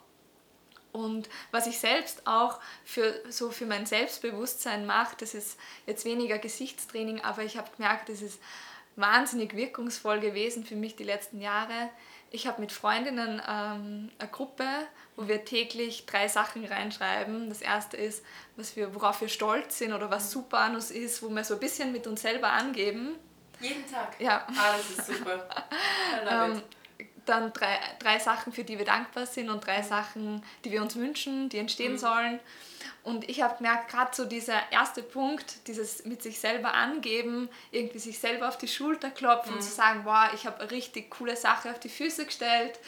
Und 0.92 1.29
was 1.50 1.66
ich 1.66 1.79
selbst 1.79 2.26
auch 2.26 2.59
für, 2.85 3.20
so 3.29 3.50
für 3.50 3.66
mein 3.66 3.85
Selbstbewusstsein 3.85 4.87
mache, 4.87 5.14
das 5.18 5.35
ist 5.35 5.59
jetzt 5.85 6.07
weniger 6.07 6.38
Gesichtstraining, 6.38 7.20
aber 7.20 7.42
ich 7.42 7.59
habe 7.59 7.70
gemerkt, 7.76 8.09
das 8.09 8.22
ist 8.22 8.40
wahnsinnig 8.96 9.55
wirkungsvoll 9.55 10.20
gewesen 10.20 10.64
für 10.64 10.74
mich 10.74 10.96
die 10.96 11.05
letzten 11.05 11.40
Jahre. 11.40 11.90
Ich 12.31 12.46
habe 12.46 12.62
mit 12.62 12.72
Freundinnen 12.72 13.42
ähm, 13.46 14.11
eine 14.18 14.31
Gruppe, 14.31 14.66
wo 15.16 15.29
wir 15.29 15.44
täglich 15.44 16.07
drei 16.07 16.29
Sachen 16.29 16.64
reinschreiben. 16.64 17.48
Das 17.48 17.62
erste 17.62 17.96
ist, 17.96 18.22
was 18.57 18.76
wir, 18.76 18.94
worauf 18.94 19.20
wir 19.20 19.29
stolz 19.29 19.79
sind 19.79 19.92
oder 19.92 20.11
was 20.11 20.31
super 20.31 20.59
an 20.59 20.74
uns 20.74 20.90
ist, 20.90 21.22
wo 21.22 21.29
wir 21.29 21.44
so 21.44 21.55
ein 21.55 21.61
bisschen 21.61 21.92
mit 21.92 22.07
uns 22.07 22.22
selber 22.22 22.50
angeben. 22.50 23.16
Jeden 23.61 23.90
Tag? 23.90 24.20
Ja. 24.20 24.46
Ah, 24.48 24.76
das 24.76 24.90
ist 24.90 25.18
super. 25.18 25.48
ähm, 26.31 26.62
dann 27.24 27.52
drei, 27.52 27.79
drei 27.98 28.18
Sachen, 28.18 28.52
für 28.52 28.64
die 28.64 28.79
wir 28.79 28.85
dankbar 28.85 29.26
sind 29.26 29.50
und 29.50 29.66
drei 29.66 29.83
Sachen, 29.83 30.42
die 30.64 30.70
wir 30.70 30.83
uns 30.83 30.96
wünschen, 30.96 31.48
die 31.48 31.59
entstehen 31.59 31.92
mhm. 31.92 31.98
sollen. 31.98 32.40
Und 33.02 33.29
ich 33.29 33.42
habe 33.42 33.57
gemerkt, 33.57 33.90
gerade 33.90 34.14
so 34.14 34.24
dieser 34.24 34.61
erste 34.70 35.02
Punkt, 35.02 35.66
dieses 35.66 36.05
mit 36.05 36.22
sich 36.22 36.40
selber 36.40 36.74
angeben, 36.74 37.48
irgendwie 37.70 37.98
sich 37.98 38.18
selber 38.18 38.48
auf 38.48 38.59
die 38.59 38.68
Schulter 38.68 39.11
klopfen 39.11 39.52
mhm. 39.52 39.59
und 39.59 39.62
zu 39.62 39.70
sagen, 39.70 40.00
wow, 40.05 40.29
ich 40.35 40.46
habe 40.46 40.61
eine 40.61 40.70
richtig 40.70 41.11
coole 41.11 41.37
Sache 41.37 41.70
auf 41.70 41.81
die 41.81 41.88
Füße 41.88 42.26
gestellt. 42.26 42.79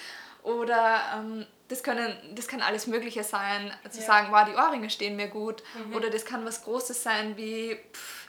Oder 0.43 1.01
ähm, 1.17 1.47
das, 1.69 1.83
können, 1.83 2.17
das 2.35 2.49
kann 2.49 2.63
alles 2.63 2.87
Mögliche 2.87 3.23
sein, 3.25 3.73
zu 3.91 4.01
ja. 4.01 4.07
sagen, 4.07 4.29
wow, 4.31 4.45
die 4.49 4.55
Ohrringe 4.55 4.91
stehen 4.91 5.17
mir 5.17 5.29
gut. 5.29 5.63
Mhm. 5.87 5.95
Oder 5.95 6.11
das 6.11 6.25
kann 6.25 6.45
was 6.45 6.65
Großes 6.65 7.03
sein 7.03 7.37
wie, 7.37 7.79
pff, 7.93 8.29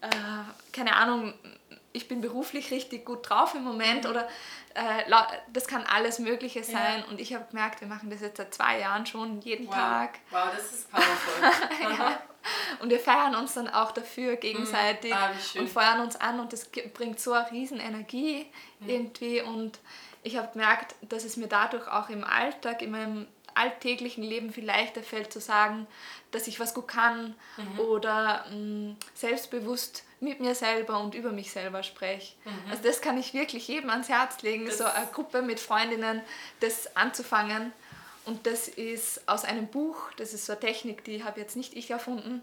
äh, 0.00 0.08
keine 0.72 0.96
Ahnung, 0.96 1.34
ich 1.92 2.08
bin 2.08 2.20
beruflich 2.20 2.70
richtig 2.70 3.04
gut 3.04 3.28
drauf 3.28 3.54
im 3.54 3.64
Moment. 3.64 4.04
Mhm. 4.04 4.10
Oder 4.10 4.28
äh, 4.74 5.10
das 5.52 5.66
kann 5.66 5.84
alles 5.84 6.18
Mögliche 6.18 6.62
sein. 6.62 7.00
Ja. 7.00 7.04
Und 7.10 7.20
ich 7.20 7.34
habe 7.34 7.46
gemerkt, 7.50 7.80
wir 7.80 7.88
machen 7.88 8.10
das 8.10 8.20
jetzt 8.20 8.36
seit 8.36 8.54
zwei 8.54 8.78
Jahren 8.80 9.06
schon, 9.06 9.40
jeden 9.40 9.66
wow. 9.66 9.74
Tag. 9.74 10.18
Wow, 10.30 10.48
das 10.54 10.72
ist 10.72 10.90
powerful. 10.90 11.50
ja. 11.98 12.20
Und 12.80 12.90
wir 12.90 13.00
feiern 13.00 13.34
uns 13.34 13.54
dann 13.54 13.68
auch 13.68 13.90
dafür 13.92 14.36
gegenseitig 14.36 15.10
mhm. 15.10 15.16
ah, 15.16 15.60
und 15.60 15.68
feuern 15.68 16.00
uns 16.00 16.16
an 16.16 16.40
und 16.40 16.52
das 16.52 16.70
bringt 16.94 17.20
so 17.20 17.32
eine 17.32 17.50
riesen 17.50 17.80
Energie 17.80 18.46
mhm. 18.80 18.88
irgendwie. 18.88 19.42
Und 19.42 19.80
ich 20.22 20.36
habe 20.36 20.52
gemerkt, 20.52 20.94
dass 21.02 21.24
es 21.24 21.36
mir 21.36 21.48
dadurch 21.48 21.88
auch 21.88 22.08
im 22.08 22.24
Alltag, 22.24 22.82
in 22.82 22.90
meinem 22.90 23.26
alltäglichen 23.54 24.22
Leben 24.22 24.52
viel 24.52 24.64
leichter 24.64 25.02
fällt 25.02 25.32
zu 25.32 25.40
sagen, 25.40 25.86
dass 26.30 26.46
ich 26.46 26.60
was 26.60 26.74
gut 26.74 26.88
kann 26.88 27.34
mhm. 27.56 27.80
oder 27.80 28.44
mh, 28.50 28.56
mm, 28.56 28.96
selbstbewusst 29.14 30.04
mit 30.20 30.40
mir 30.40 30.54
selber 30.54 31.00
und 31.00 31.14
über 31.14 31.32
mich 31.32 31.50
selber 31.50 31.82
spreche. 31.82 32.34
Mhm. 32.44 32.70
Also 32.70 32.82
das 32.84 33.00
kann 33.00 33.18
ich 33.18 33.34
wirklich 33.34 33.66
jedem 33.66 33.90
ans 33.90 34.08
Herz 34.08 34.42
legen, 34.42 34.66
das 34.66 34.78
so 34.78 34.84
eine 34.84 35.06
Gruppe 35.06 35.42
mit 35.42 35.60
Freundinnen, 35.60 36.22
das 36.60 36.96
anzufangen. 36.96 37.72
Und 38.24 38.46
das 38.46 38.68
ist 38.68 39.26
aus 39.26 39.44
einem 39.44 39.68
Buch, 39.68 39.96
das 40.16 40.34
ist 40.34 40.46
so 40.46 40.52
eine 40.52 40.60
Technik, 40.60 41.02
die 41.04 41.24
habe 41.24 41.40
jetzt 41.40 41.56
nicht 41.56 41.74
ich 41.74 41.90
erfunden. 41.90 42.42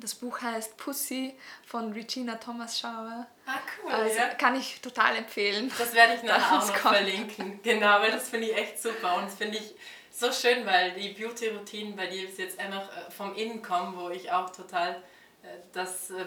Das 0.00 0.14
Buch 0.14 0.40
heißt 0.40 0.76
Pussy 0.76 1.34
von 1.66 1.92
Regina 1.92 2.36
Thomas 2.36 2.78
Schauer. 2.78 3.26
Ah, 3.46 3.58
cool. 3.82 3.92
Also 3.92 4.16
ja. 4.16 4.28
kann 4.34 4.54
ich 4.54 4.80
total 4.80 5.16
empfehlen. 5.16 5.72
Das 5.76 5.92
werde 5.92 6.14
ich 6.14 6.22
nachher 6.22 6.58
auch 6.58 6.66
noch 6.66 6.74
kommt. 6.74 6.94
verlinken. 6.96 7.60
Genau, 7.62 8.00
weil 8.00 8.12
das 8.12 8.28
finde 8.28 8.48
ich 8.48 8.56
echt 8.56 8.80
super. 8.80 9.16
Und 9.16 9.26
das 9.26 9.34
finde 9.34 9.58
ich 9.58 9.74
so 10.12 10.32
schön, 10.32 10.64
weil 10.66 10.92
die 10.92 11.10
Beauty-Routinen 11.10 11.96
bei 11.96 12.06
dir 12.06 12.28
jetzt 12.28 12.58
einfach 12.58 12.88
äh, 12.96 13.10
vom 13.10 13.34
Innen 13.34 13.62
kommen, 13.62 13.96
wo 13.96 14.10
ich 14.10 14.30
auch 14.30 14.50
total 14.50 15.02
äh, 15.42 15.48
das 15.72 16.10
äh, 16.10 16.24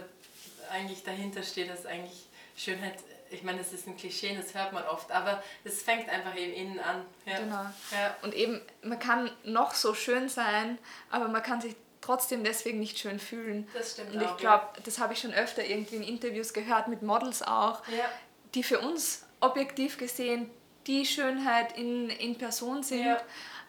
eigentlich 0.72 1.04
dahinter 1.04 1.44
steht, 1.44 1.70
dass 1.70 1.86
eigentlich 1.86 2.28
Schönheit, 2.56 2.96
ich 3.30 3.44
meine, 3.44 3.60
das 3.60 3.74
ist 3.74 3.88
ein 3.88 3.98
Klischee, 3.98 4.36
das 4.36 4.54
hört 4.54 4.74
man 4.74 4.84
oft, 4.86 5.12
aber 5.12 5.42
es 5.64 5.82
fängt 5.82 6.10
einfach 6.10 6.36
eben 6.36 6.54
innen 6.54 6.80
an. 6.80 7.06
Ja. 7.26 7.40
Genau. 7.40 7.66
Ja. 7.92 8.16
Und 8.22 8.34
eben, 8.34 8.62
man 8.82 9.00
kann 9.00 9.32
noch 9.44 9.74
so 9.74 9.94
schön 9.94 10.30
sein, 10.30 10.78
aber 11.10 11.28
man 11.28 11.42
kann 11.42 11.62
sich 11.62 11.76
trotzdem 12.02 12.44
deswegen 12.44 12.80
nicht 12.80 13.00
schön 13.00 13.20
fühlen. 13.20 13.68
Das 13.74 13.94
stimmt 13.94 14.14
Und 14.14 14.22
ich 14.22 14.38
glaube, 14.38 14.66
ja. 14.76 14.82
das 14.84 15.00
habe 15.00 15.14
ich 15.14 15.20
schon 15.20 15.34
öfter 15.34 15.64
irgendwie 15.64 15.98
in 15.98 16.04
Interviews 16.04 16.54
gehört, 16.54 16.88
mit 16.88 17.02
Models 17.02 17.42
auch, 17.42 17.82
ja. 17.88 18.06
die 18.54 18.64
für 18.64 18.80
uns 18.80 19.26
objektiv 19.40 19.98
gesehen 19.98 20.50
die 20.88 21.06
Schönheit 21.06 21.78
in, 21.78 22.10
in 22.10 22.38
Person 22.38 22.84
sind. 22.84 23.06
Ja 23.06 23.22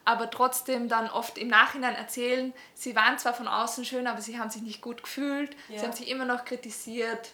aber 0.05 0.31
trotzdem 0.31 0.89
dann 0.89 1.09
oft 1.09 1.39
im 1.39 1.49
Nachhinein 1.49 1.95
erzählen, 1.95 2.53
sie 2.75 2.97
waren 2.97 3.19
zwar 3.19 3.35
von 3.35 3.47
außen 3.47 3.85
schön, 3.85 4.07
aber 4.07 4.21
sie 4.21 4.39
haben 4.39 4.51
sich 4.51 4.63
nicht 4.63 4.81
gut 4.81 5.03
gefühlt, 5.03 5.57
sie 5.69 5.81
haben 5.81 5.93
sich 5.93 6.09
immer 6.09 6.25
noch 6.25 6.45
kritisiert 6.45 7.31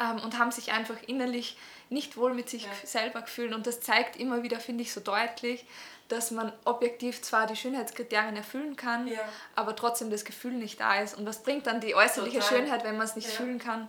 ähm, 0.00 0.20
und 0.20 0.38
haben 0.38 0.50
sich 0.50 0.72
einfach 0.72 0.96
innerlich 1.06 1.56
nicht 1.90 2.16
wohl 2.16 2.34
mit 2.34 2.48
sich 2.48 2.64
ja. 2.64 2.70
selber 2.84 3.22
gefühlt. 3.22 3.54
Und 3.54 3.66
das 3.66 3.80
zeigt 3.80 4.16
immer 4.16 4.42
wieder, 4.42 4.60
finde 4.60 4.82
ich, 4.82 4.92
so 4.92 5.00
deutlich, 5.00 5.64
dass 6.08 6.30
man 6.30 6.52
objektiv 6.64 7.22
zwar 7.22 7.46
die 7.46 7.56
Schönheitskriterien 7.56 8.36
erfüllen 8.36 8.76
kann, 8.76 9.06
ja. 9.06 9.20
aber 9.54 9.76
trotzdem 9.76 10.10
das 10.10 10.24
Gefühl 10.24 10.52
nicht 10.52 10.80
da 10.80 11.00
ist. 11.00 11.16
Und 11.16 11.26
was 11.26 11.42
bringt 11.42 11.66
dann 11.66 11.80
die 11.80 11.94
äußerliche 11.94 12.40
Total. 12.40 12.58
Schönheit, 12.58 12.84
wenn 12.84 12.96
man 12.96 13.06
es 13.06 13.16
nicht 13.16 13.28
fühlen 13.28 13.58
kann? 13.58 13.88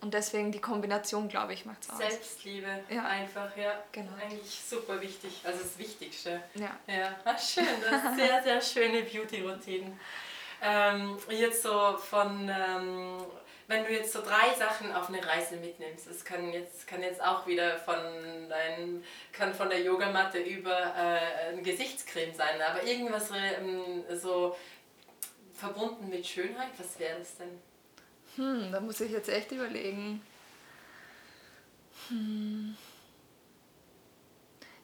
Und 0.00 0.14
deswegen 0.14 0.50
die 0.50 0.60
Kombination, 0.60 1.28
glaube 1.28 1.52
ich, 1.52 1.66
macht 1.66 1.82
es 1.82 1.90
aus. 1.90 1.98
Selbstliebe, 1.98 2.84
ja. 2.88 3.04
einfach, 3.04 3.54
ja. 3.54 3.74
Genau. 3.92 4.12
Eigentlich 4.14 4.60
super 4.66 4.98
wichtig, 5.00 5.42
also 5.44 5.58
das 5.62 5.78
Wichtigste. 5.78 6.40
Ja. 6.54 6.70
ja. 6.86 7.14
Ach, 7.24 7.38
schön, 7.38 7.66
das 7.82 8.16
sehr, 8.16 8.42
sehr 8.42 8.60
schöne 8.62 9.02
Beauty-Routinen. 9.02 10.00
Ähm, 10.62 11.18
jetzt 11.28 11.62
so 11.62 11.96
von, 11.98 12.48
ähm, 12.48 13.18
wenn 13.70 13.84
du 13.84 13.92
jetzt 13.92 14.12
so 14.12 14.20
drei 14.20 14.52
Sachen 14.58 14.92
auf 14.92 15.08
eine 15.08 15.24
Reise 15.24 15.54
mitnimmst, 15.54 16.08
das 16.08 16.24
kann 16.24 16.52
jetzt, 16.52 16.88
kann 16.88 17.02
jetzt 17.04 17.22
auch 17.22 17.46
wieder 17.46 17.78
von 17.78 17.96
dein, 18.48 19.04
kann 19.32 19.54
von 19.54 19.70
der 19.70 19.80
Yogamatte 19.80 20.40
über 20.40 20.76
äh, 20.76 21.50
ein 21.52 21.62
Gesichtscreme 21.62 22.34
sein, 22.34 22.60
aber 22.60 22.82
irgendwas 22.82 23.30
ähm, 23.30 24.02
so 24.12 24.56
verbunden 25.54 26.08
mit 26.08 26.26
Schönheit, 26.26 26.70
was 26.78 26.98
wäre 26.98 27.20
das 27.20 27.36
denn? 27.36 27.60
Hm, 28.34 28.72
da 28.72 28.80
muss 28.80 29.00
ich 29.00 29.12
jetzt 29.12 29.28
echt 29.28 29.52
überlegen. 29.52 30.20
Hm. 32.08 32.76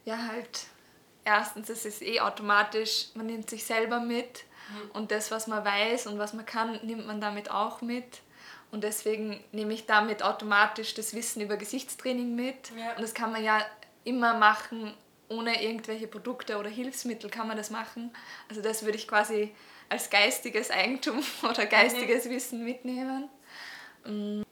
Ja, 0.05 0.29
halt. 0.29 0.67
Erstens, 1.25 1.69
es 1.71 1.85
ist 1.85 2.03
eh 2.03 2.21
automatisch, 2.21 3.09
man 3.15 3.27
nimmt 3.27 3.51
sich 3.51 3.65
selber 3.65 3.99
mit. 3.99 4.45
Und 4.93 5.11
das, 5.11 5.31
was 5.31 5.47
man 5.47 5.65
weiß 5.65 6.07
und 6.07 6.19
was 6.19 6.35
man 6.35 6.47
kann, 6.47 6.79
nimmt 6.85 7.07
man 7.07 7.21
damit 7.21 7.51
auch 7.51 7.83
mit. 7.83 8.21
Und 8.71 8.85
deswegen 8.85 9.43
nehme 9.53 9.73
ich 9.73 9.87
damit 9.87 10.23
automatisch 10.23 10.95
das 10.95 11.15
Wissen 11.15 11.41
über 11.41 11.57
Gesichtstraining 11.57 12.35
mit. 12.35 12.73
Ja. 12.77 12.95
Und 12.95 13.03
das 13.03 13.15
kann 13.15 13.33
man 13.33 13.43
ja 13.43 13.65
immer 14.05 14.35
machen, 14.35 14.95
ohne 15.29 15.63
irgendwelche 15.63 16.07
Produkte 16.07 16.59
oder 16.59 16.69
Hilfsmittel 16.69 17.31
kann 17.31 17.49
man 17.49 17.57
das 17.57 17.71
machen. 17.71 18.15
Also 18.49 18.63
das 18.63 18.85
würde 18.85 18.99
ich 18.99 19.09
quasi 19.09 19.55
als 19.89 20.11
geistiges 20.11 20.71
Eigentum 20.71 21.23
oder 21.43 21.67
geistiges 21.67 22.25
mhm. 22.27 22.31
Wissen 22.31 22.65
mitnehmen. 22.65 23.29
Mm. 24.05 24.43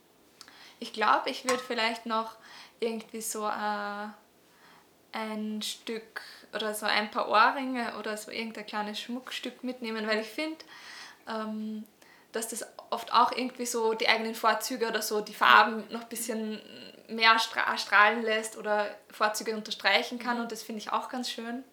Ich 0.79 0.91
glaube, 0.91 1.29
ich 1.29 1.45
würde 1.45 1.63
vielleicht 1.63 2.05
noch 2.05 2.35
irgendwie 2.79 3.21
so 3.21 3.47
äh, 3.47 4.07
ein 5.13 5.61
Stück 5.61 6.21
oder 6.53 6.73
so 6.73 6.85
ein 6.85 7.09
paar 7.09 7.29
Ohrringe 7.29 7.97
oder 7.97 8.17
so 8.17 8.31
irgendein 8.31 8.65
kleines 8.65 8.99
Schmuckstück 8.99 9.63
mitnehmen, 9.63 10.05
weil 10.07 10.19
ich 10.19 10.27
finde, 10.27 10.57
ähm, 11.27 11.85
dass 12.35 12.49
das 12.49 12.65
oft 12.89 13.13
auch 13.13 13.31
irgendwie 13.31 13.65
so 13.65 13.93
die 13.93 14.07
eigenen 14.07 14.35
Vorzüge 14.35 14.87
oder 14.87 15.01
so 15.01 15.21
die 15.21 15.33
Farben 15.33 15.83
noch 15.89 16.01
ein 16.03 16.09
bisschen 16.09 16.61
mehr 17.07 17.37
strahlen 17.39 18.23
lässt 18.23 18.57
oder 18.57 18.87
Vorzüge 19.11 19.55
unterstreichen 19.55 20.19
kann 20.19 20.37
mhm. 20.37 20.43
und 20.43 20.51
das 20.51 20.63
finde 20.63 20.81
ich 20.81 20.91
auch 20.91 21.09
ganz 21.09 21.29
schön. 21.29 21.63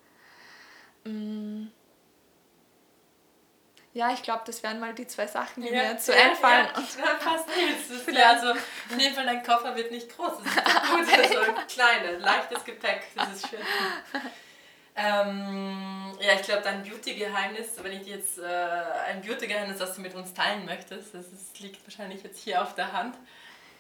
Mm. 1.05 1.69
Ja, 3.95 4.11
ich 4.13 4.23
glaube, 4.23 4.43
das 4.47 4.63
wären 4.63 4.81
mal 4.81 4.95
die 4.95 5.07
zwei 5.07 5.27
Sachen, 5.27 5.63
die 5.63 5.69
ja, 5.69 5.93
mir 5.93 5.99
so 5.99 6.13
ja, 6.13 6.31
einfallen. 6.31 6.67
Ja, 6.67 7.13
und 7.13 7.21
passt 7.21 7.49
nichts. 7.49 8.07
Ja, 8.13 8.31
also 8.31 8.53
auf 8.53 8.99
jeden 8.99 9.15
Fall, 9.15 9.27
dein 9.27 9.43
Koffer 9.43 9.77
wird 9.77 9.91
nicht 9.91 10.17
groß. 10.17 10.33
Das 10.43 10.47
ist 10.47 10.91
gut, 10.91 11.07
das 11.19 11.27
ist 11.27 11.33
so 11.33 11.41
ein 11.41 11.67
kleines, 11.67 12.23
leichtes 12.23 12.65
Gepäck. 12.65 13.03
Das 13.15 13.35
ist 13.35 13.49
schön. 13.49 13.61
Ähm, 14.95 16.13
ja, 16.21 16.35
ich 16.35 16.43
glaube, 16.43 16.63
dein 16.63 16.83
Beauty-Geheimnis, 16.83 17.83
wenn 17.83 17.93
ich 17.93 18.07
jetzt 18.07 18.39
äh, 18.39 18.45
ein 19.09 19.23
Beauty-Geheimnis, 19.23 19.79
das 19.79 19.95
du 19.95 20.03
mit 20.03 20.15
uns 20.15 20.35
teilen 20.35 20.67
möchtest, 20.67 21.15
das 21.15 21.27
ist, 21.27 21.59
liegt 21.61 21.85
wahrscheinlich 21.87 22.23
jetzt 22.23 22.39
hier 22.39 22.63
auf 22.63 22.75
der 22.75 22.93
Hand. 22.93 23.17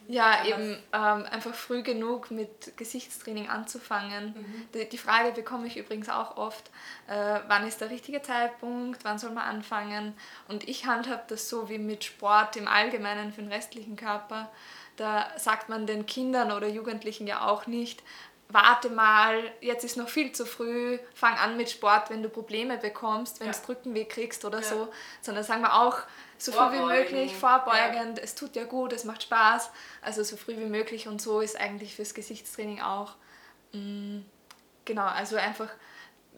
Ja, 0.09 0.41
Aber 0.41 0.49
eben 0.49 0.83
ähm, 0.93 1.27
einfach 1.31 1.55
früh 1.55 1.83
genug 1.83 2.31
mit 2.31 2.77
Gesichtstraining 2.77 3.49
anzufangen. 3.49 4.35
Mhm. 4.37 4.69
Die, 4.75 4.89
die, 4.89 4.99
Frage 4.99 5.33
bekomme 5.33 5.67
ich 5.67 5.77
übrigens 5.77 6.09
auch 6.09 6.37
oft, 6.37 6.71
äh, 7.07 7.41
wann 7.47 7.67
ist 7.67 7.81
der 7.81 7.91
richtige 7.91 8.21
Zeitpunkt, 8.23 9.05
wann 9.05 9.19
soll 9.19 9.31
man 9.31 9.45
anfangen? 9.45 10.15
Und 10.49 10.69
ich 10.69 10.87
handhabe 10.87 11.23
das 11.29 11.49
so 11.49 11.69
wie 11.69 11.79
mit 11.79 12.05
Sport 12.05 12.57
im 12.57 12.69
Allgemeinen 12.69 13.33
für 13.33 13.43
den 13.43 13.53
restlichen 13.53 13.97
Körper. 13.97 14.51
Da 14.97 15.31
sagt 15.39 15.69
man 15.69 15.87
den 15.87 16.05
Kindern 16.05 16.53
oder 16.53 16.69
Jugendlichen 16.69 17.27
ja 17.27 17.47
auch 17.47 17.67
nicht, 17.67 18.03
warte 18.53 18.91
mal, 18.91 19.53
jetzt 19.61 19.85
ist 19.85 19.97
noch 19.97 20.09
viel 20.09 20.33
zu 20.33 20.45
früh, 20.45 20.99
fang 21.15 21.35
an 21.35 21.57
mit 21.57 21.71
Sport, 21.71 22.11
wenn 22.11 22.23
du 22.23 22.29
Probleme 22.29 22.79
bekommst, 22.79 23.41
wenn 23.41 23.49
ja. 23.49 23.53
du 23.53 23.69
Rückenweh 23.69 24.05
kriegst 24.05 24.45
oder 24.45 24.61
ja. 24.61 24.65
so, 24.65 24.93
sondern 25.21 25.45
sagen 25.45 25.63
wir 25.63 25.75
auch, 25.75 25.99
so 26.39 26.53
früh 26.53 26.73
wie 26.73 26.85
möglich, 26.85 27.37
vorbeugend, 27.37 28.19
ja. 28.19 28.25
es 28.25 28.35
tut 28.35 28.57
ja 28.57 28.65
gut, 28.65 28.93
es 28.93 29.05
macht 29.05 29.23
Spaß, 29.23 29.71
also 30.03 30.23
so 30.25 30.37
früh 30.37 30.57
wie 30.57 30.67
möglich 30.67 31.09
und 31.09 31.23
so 31.23 31.41
ist 31.41 31.59
eigentlich 31.59 31.95
fürs 31.95 32.15
Gesichtstraining 32.15 32.81
auch. 32.81 33.15
Mm, 33.73 34.21
genau, 34.85 35.07
also 35.07 35.37
einfach 35.37 35.69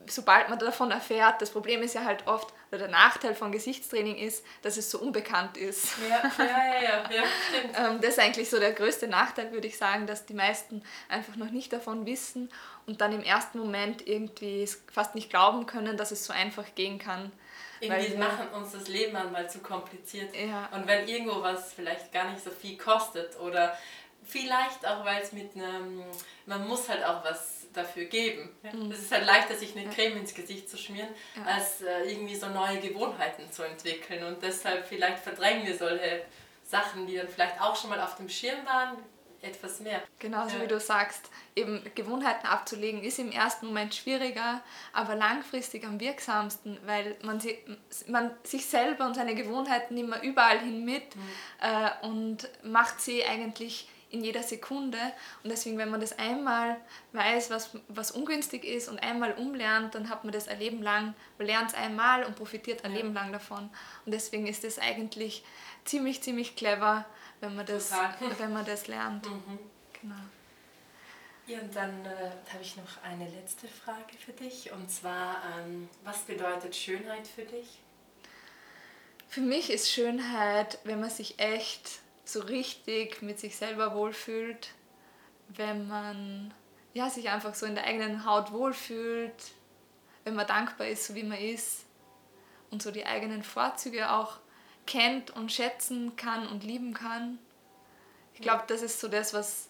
sobald 0.07 0.49
man 0.49 0.59
davon 0.59 0.90
erfährt, 0.90 1.40
das 1.40 1.51
Problem 1.51 1.83
ist 1.83 1.95
ja 1.95 2.05
halt 2.05 2.27
oft, 2.27 2.53
oder 2.71 2.79
der 2.79 2.88
Nachteil 2.88 3.35
von 3.35 3.53
Gesichtstraining 3.53 4.17
ist, 4.17 4.45
dass 4.62 4.77
es 4.77 4.90
so 4.90 4.99
unbekannt 4.99 5.57
ist. 5.57 5.97
Ja, 6.09 6.23
ja, 6.38 6.83
ja, 6.83 7.11
ja, 7.11 7.23
stimmt. 7.49 7.79
Ähm, 7.79 8.01
das 8.01 8.11
ist 8.11 8.19
eigentlich 8.19 8.51
so 8.51 8.59
der 8.59 8.73
größte 8.73 9.09
Nachteil, 9.09 9.53
würde 9.53 9.67
ich 9.67 9.77
sagen, 9.77 10.07
dass 10.07 10.27
die 10.27 10.35
meisten 10.35 10.83
einfach 11.09 11.37
noch 11.37 11.51
nicht 11.51 11.73
davon 11.73 12.07
wissen 12.07 12.51
und 12.87 13.01
dann 13.01 13.12
im 13.12 13.23
ersten 13.23 13.59
Moment 13.59 14.07
irgendwie 14.07 14.69
fast 14.93 15.14
nicht 15.14 15.31
glauben 15.31 15.67
können, 15.67 15.97
dass 15.97 16.11
es 16.11 16.25
so 16.25 16.33
einfach 16.33 16.75
gehen 16.75 16.99
kann. 16.99 17.33
Irgendwie 17.81 18.12
wir 18.12 18.19
machen 18.19 18.49
uns 18.55 18.73
das 18.73 18.88
Leben 18.88 19.12
manchmal 19.12 19.49
zu 19.51 19.59
kompliziert. 19.59 20.35
Ja. 20.35 20.69
Und 20.73 20.87
wenn 20.87 21.07
irgendwo 21.07 21.43
was 21.43 21.73
vielleicht 21.73 22.12
gar 22.12 22.31
nicht 22.31 22.43
so 22.43 22.51
viel 22.51 22.77
kostet 22.77 23.38
oder 23.40 23.77
vielleicht 24.25 24.87
auch, 24.87 25.05
weil 25.05 25.23
es 25.23 25.33
mit 25.33 25.55
einem, 25.55 26.03
man 26.47 26.67
muss 26.67 26.88
halt 26.88 27.05
auch 27.05 27.25
was 27.25 27.54
dafür 27.74 28.04
geben. 28.04 28.48
Mhm. 28.62 28.90
Es 28.90 29.00
ist 29.00 29.12
halt 29.12 29.26
leichter, 29.26 29.54
sich 29.54 29.76
eine 29.76 29.88
Creme 29.90 30.18
ins 30.18 30.34
Gesicht 30.34 30.68
zu 30.68 30.76
schmieren, 30.76 31.08
ja. 31.37 31.44
als 31.44 31.82
äh, 31.82 32.10
irgendwie 32.10 32.37
so 32.37 32.48
neue 32.48 32.80
Gewohnheiten 32.80 33.50
zu 33.50 33.62
entwickeln. 33.62 34.24
Und 34.24 34.42
deshalb 34.42 34.87
vielleicht 34.87 35.18
verdrängen 35.18 35.66
wir 35.66 35.76
solche 35.76 36.22
Sachen, 36.64 37.06
die 37.06 37.16
dann 37.16 37.28
vielleicht 37.28 37.60
auch 37.60 37.76
schon 37.76 37.90
mal 37.90 38.00
auf 38.00 38.16
dem 38.16 38.28
Schirm 38.28 38.64
waren, 38.64 38.96
etwas 39.44 39.80
mehr. 39.80 40.02
Genauso 40.18 40.56
ja. 40.56 40.62
wie 40.62 40.66
du 40.66 40.80
sagst, 40.80 41.28
eben 41.54 41.82
Gewohnheiten 41.94 42.46
abzulegen 42.46 43.02
ist 43.02 43.18
im 43.18 43.30
ersten 43.30 43.66
Moment 43.66 43.94
schwieriger, 43.94 44.62
aber 44.92 45.14
langfristig 45.14 45.84
am 45.84 46.00
wirksamsten, 46.00 46.78
weil 46.87 47.16
man, 47.22 47.40
sie, 47.40 47.58
man 48.08 48.30
sich 48.42 48.66
selber 48.66 49.06
und 49.06 49.14
seine 49.14 49.34
Gewohnheiten 49.34 49.96
immer 49.96 50.22
überall 50.22 50.60
hin 50.60 50.84
mit 50.84 51.14
mhm. 51.14 51.22
äh, 51.60 52.06
und 52.06 52.48
macht 52.62 53.00
sie 53.00 53.24
eigentlich 53.24 53.88
in 54.14 54.24
jeder 54.24 54.42
Sekunde. 54.42 54.98
Und 55.42 55.50
deswegen, 55.50 55.77
wenn 55.77 55.90
man 55.90 56.00
das 56.00 56.18
einmal 56.18 56.77
weiß, 57.12 57.50
was, 57.50 57.77
was 57.88 58.12
ungünstig 58.12 58.64
ist 58.64 58.88
und 58.88 59.03
einmal 59.03 59.33
umlernt, 59.35 59.94
dann 59.94 60.09
hat 60.09 60.24
man 60.24 60.33
das 60.33 60.48
ein 60.48 60.59
Leben 60.59 60.83
lang, 60.83 61.14
man 61.37 61.46
lernt 61.46 61.70
es 61.70 61.74
einmal 61.74 62.24
und 62.24 62.37
profitiert 62.37 62.85
ein 62.85 62.92
ja. 62.92 62.98
Leben 62.98 63.12
lang 63.12 63.33
davon. 63.33 63.68
Und 64.07 64.12
deswegen 64.12 64.46
ist 64.46 64.64
es 64.64 64.79
eigentlich 64.79 65.44
ziemlich, 65.85 66.22
ziemlich 66.22 66.57
clever, 66.57 67.05
wenn 67.40 67.55
man 67.55 67.66
das, 67.66 67.92
wenn 68.38 68.53
man 68.53 68.64
das 68.64 68.87
lernt. 68.87 69.29
Mhm. 69.29 69.59
Genau. 70.00 70.14
Ja, 71.46 71.59
und 71.61 71.77
dann 71.77 72.07
äh, 72.07 72.31
habe 72.50 72.62
ich 72.62 72.77
noch 72.77 73.03
eine 73.03 73.29
letzte 73.29 73.68
Frage 73.68 74.16
für 74.18 74.33
dich. 74.33 74.72
Und 74.72 74.90
zwar, 74.90 75.42
ähm, 75.59 75.90
was 76.03 76.20
bedeutet 76.20 76.74
Schönheit 76.74 77.27
für 77.27 77.42
dich? 77.42 77.81
Für 79.29 79.42
mich 79.42 79.68
ist 79.68 79.90
Schönheit, 79.90 80.79
wenn 80.85 81.00
man 81.00 81.11
sich 81.11 81.38
echt 81.38 82.00
so 82.24 82.40
richtig 82.40 83.22
mit 83.22 83.38
sich 83.38 83.56
selber 83.56 83.94
wohlfühlt, 83.94 84.70
wenn 85.48 85.88
man 85.88 86.54
ja, 86.94 87.10
sich 87.10 87.28
einfach 87.28 87.54
so 87.54 87.66
in 87.66 87.74
der 87.74 87.84
eigenen 87.84 88.24
Haut 88.24 88.52
wohlfühlt, 88.52 89.52
wenn 90.22 90.34
man 90.34 90.46
dankbar 90.46 90.87
ist, 90.87 91.06
so 91.06 91.14
wie 91.14 91.24
man 91.24 91.38
ist 91.38 91.84
und 92.70 92.82
so 92.82 92.90
die 92.90 93.04
eigenen 93.04 93.42
Vorzüge 93.42 94.10
auch 94.10 94.38
kennt 94.87 95.30
und 95.30 95.52
schätzen 95.52 96.16
kann 96.16 96.46
und 96.48 96.64
lieben 96.64 96.94
kann. 96.94 97.38
Ich 98.34 98.40
glaube, 98.40 98.64
das 98.68 98.82
ist 98.82 99.00
so 99.00 99.08
das, 99.08 99.34
was, 99.34 99.68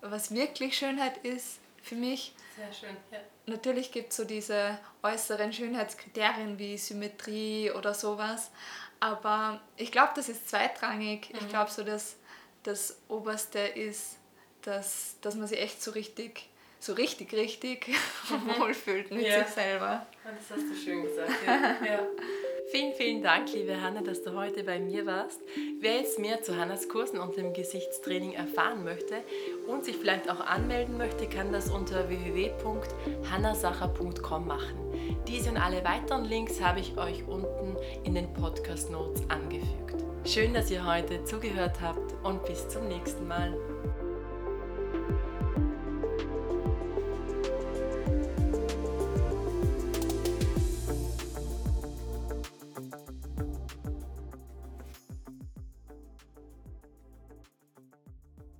was 0.00 0.32
wirklich 0.34 0.76
Schönheit 0.76 1.18
ist 1.18 1.60
für 1.82 1.94
mich. 1.94 2.34
Sehr 2.56 2.72
schön, 2.72 2.96
ja. 3.10 3.18
Natürlich 3.46 3.92
gibt 3.92 4.10
es 4.10 4.16
so 4.16 4.24
diese 4.24 4.78
äußeren 5.02 5.52
Schönheitskriterien 5.52 6.58
wie 6.58 6.76
Symmetrie 6.76 7.70
oder 7.70 7.94
sowas, 7.94 8.50
aber 9.00 9.60
ich 9.76 9.92
glaube, 9.92 10.12
das 10.16 10.28
ist 10.28 10.48
zweitrangig. 10.48 11.30
Mhm. 11.30 11.38
Ich 11.40 11.48
glaube, 11.48 11.70
so 11.70 11.82
dass 11.82 12.16
das 12.62 12.98
Oberste 13.08 13.60
ist, 13.60 14.18
dass, 14.62 15.16
dass 15.20 15.34
man 15.36 15.46
sich 15.46 15.60
echt 15.60 15.82
so 15.82 15.92
richtig, 15.92 16.48
so 16.80 16.92
richtig, 16.94 17.32
richtig 17.32 17.88
mhm. 18.30 18.60
wohlfühlt 18.60 19.10
mit 19.10 19.26
ja. 19.26 19.44
sich 19.44 19.54
selber. 19.54 20.06
Das 20.24 20.58
hast 20.58 20.68
du 20.68 20.74
schön 20.74 21.02
gesagt. 21.02 21.32
Ja. 21.46 21.76
ja. 21.86 22.06
Vielen, 22.68 22.94
vielen 22.94 23.22
Dank, 23.22 23.52
liebe 23.52 23.80
Hanna, 23.80 24.02
dass 24.02 24.24
du 24.24 24.34
heute 24.34 24.64
bei 24.64 24.80
mir 24.80 25.06
warst. 25.06 25.40
Wer 25.78 25.98
jetzt 25.98 26.18
mehr 26.18 26.42
zu 26.42 26.56
Hannas 26.56 26.88
Kursen 26.88 27.20
und 27.20 27.36
dem 27.36 27.52
Gesichtstraining 27.52 28.32
erfahren 28.32 28.82
möchte 28.82 29.22
und 29.66 29.84
sich 29.84 29.96
vielleicht 29.96 30.30
auch 30.30 30.38
anmelden 30.40 30.96
möchte, 30.96 31.26
kann 31.26 31.52
das 31.52 31.68
unter 31.70 32.08
www.hannasacher.com 32.08 34.46
machen. 34.46 34.76
Diese 35.26 35.50
und 35.50 35.56
alle 35.56 35.82
weiteren 35.84 36.24
Links 36.24 36.60
habe 36.60 36.78
ich 36.80 36.96
euch 36.96 37.26
unten 37.26 37.76
in 38.04 38.14
den 38.14 38.32
Podcast 38.32 38.90
Notes 38.90 39.22
angefügt. 39.28 40.04
Schön, 40.24 40.54
dass 40.54 40.70
ihr 40.70 40.86
heute 40.86 41.24
zugehört 41.24 41.80
habt 41.80 42.14
und 42.24 42.44
bis 42.46 42.68
zum 42.68 42.86
nächsten 42.88 43.28
Mal. 43.28 43.54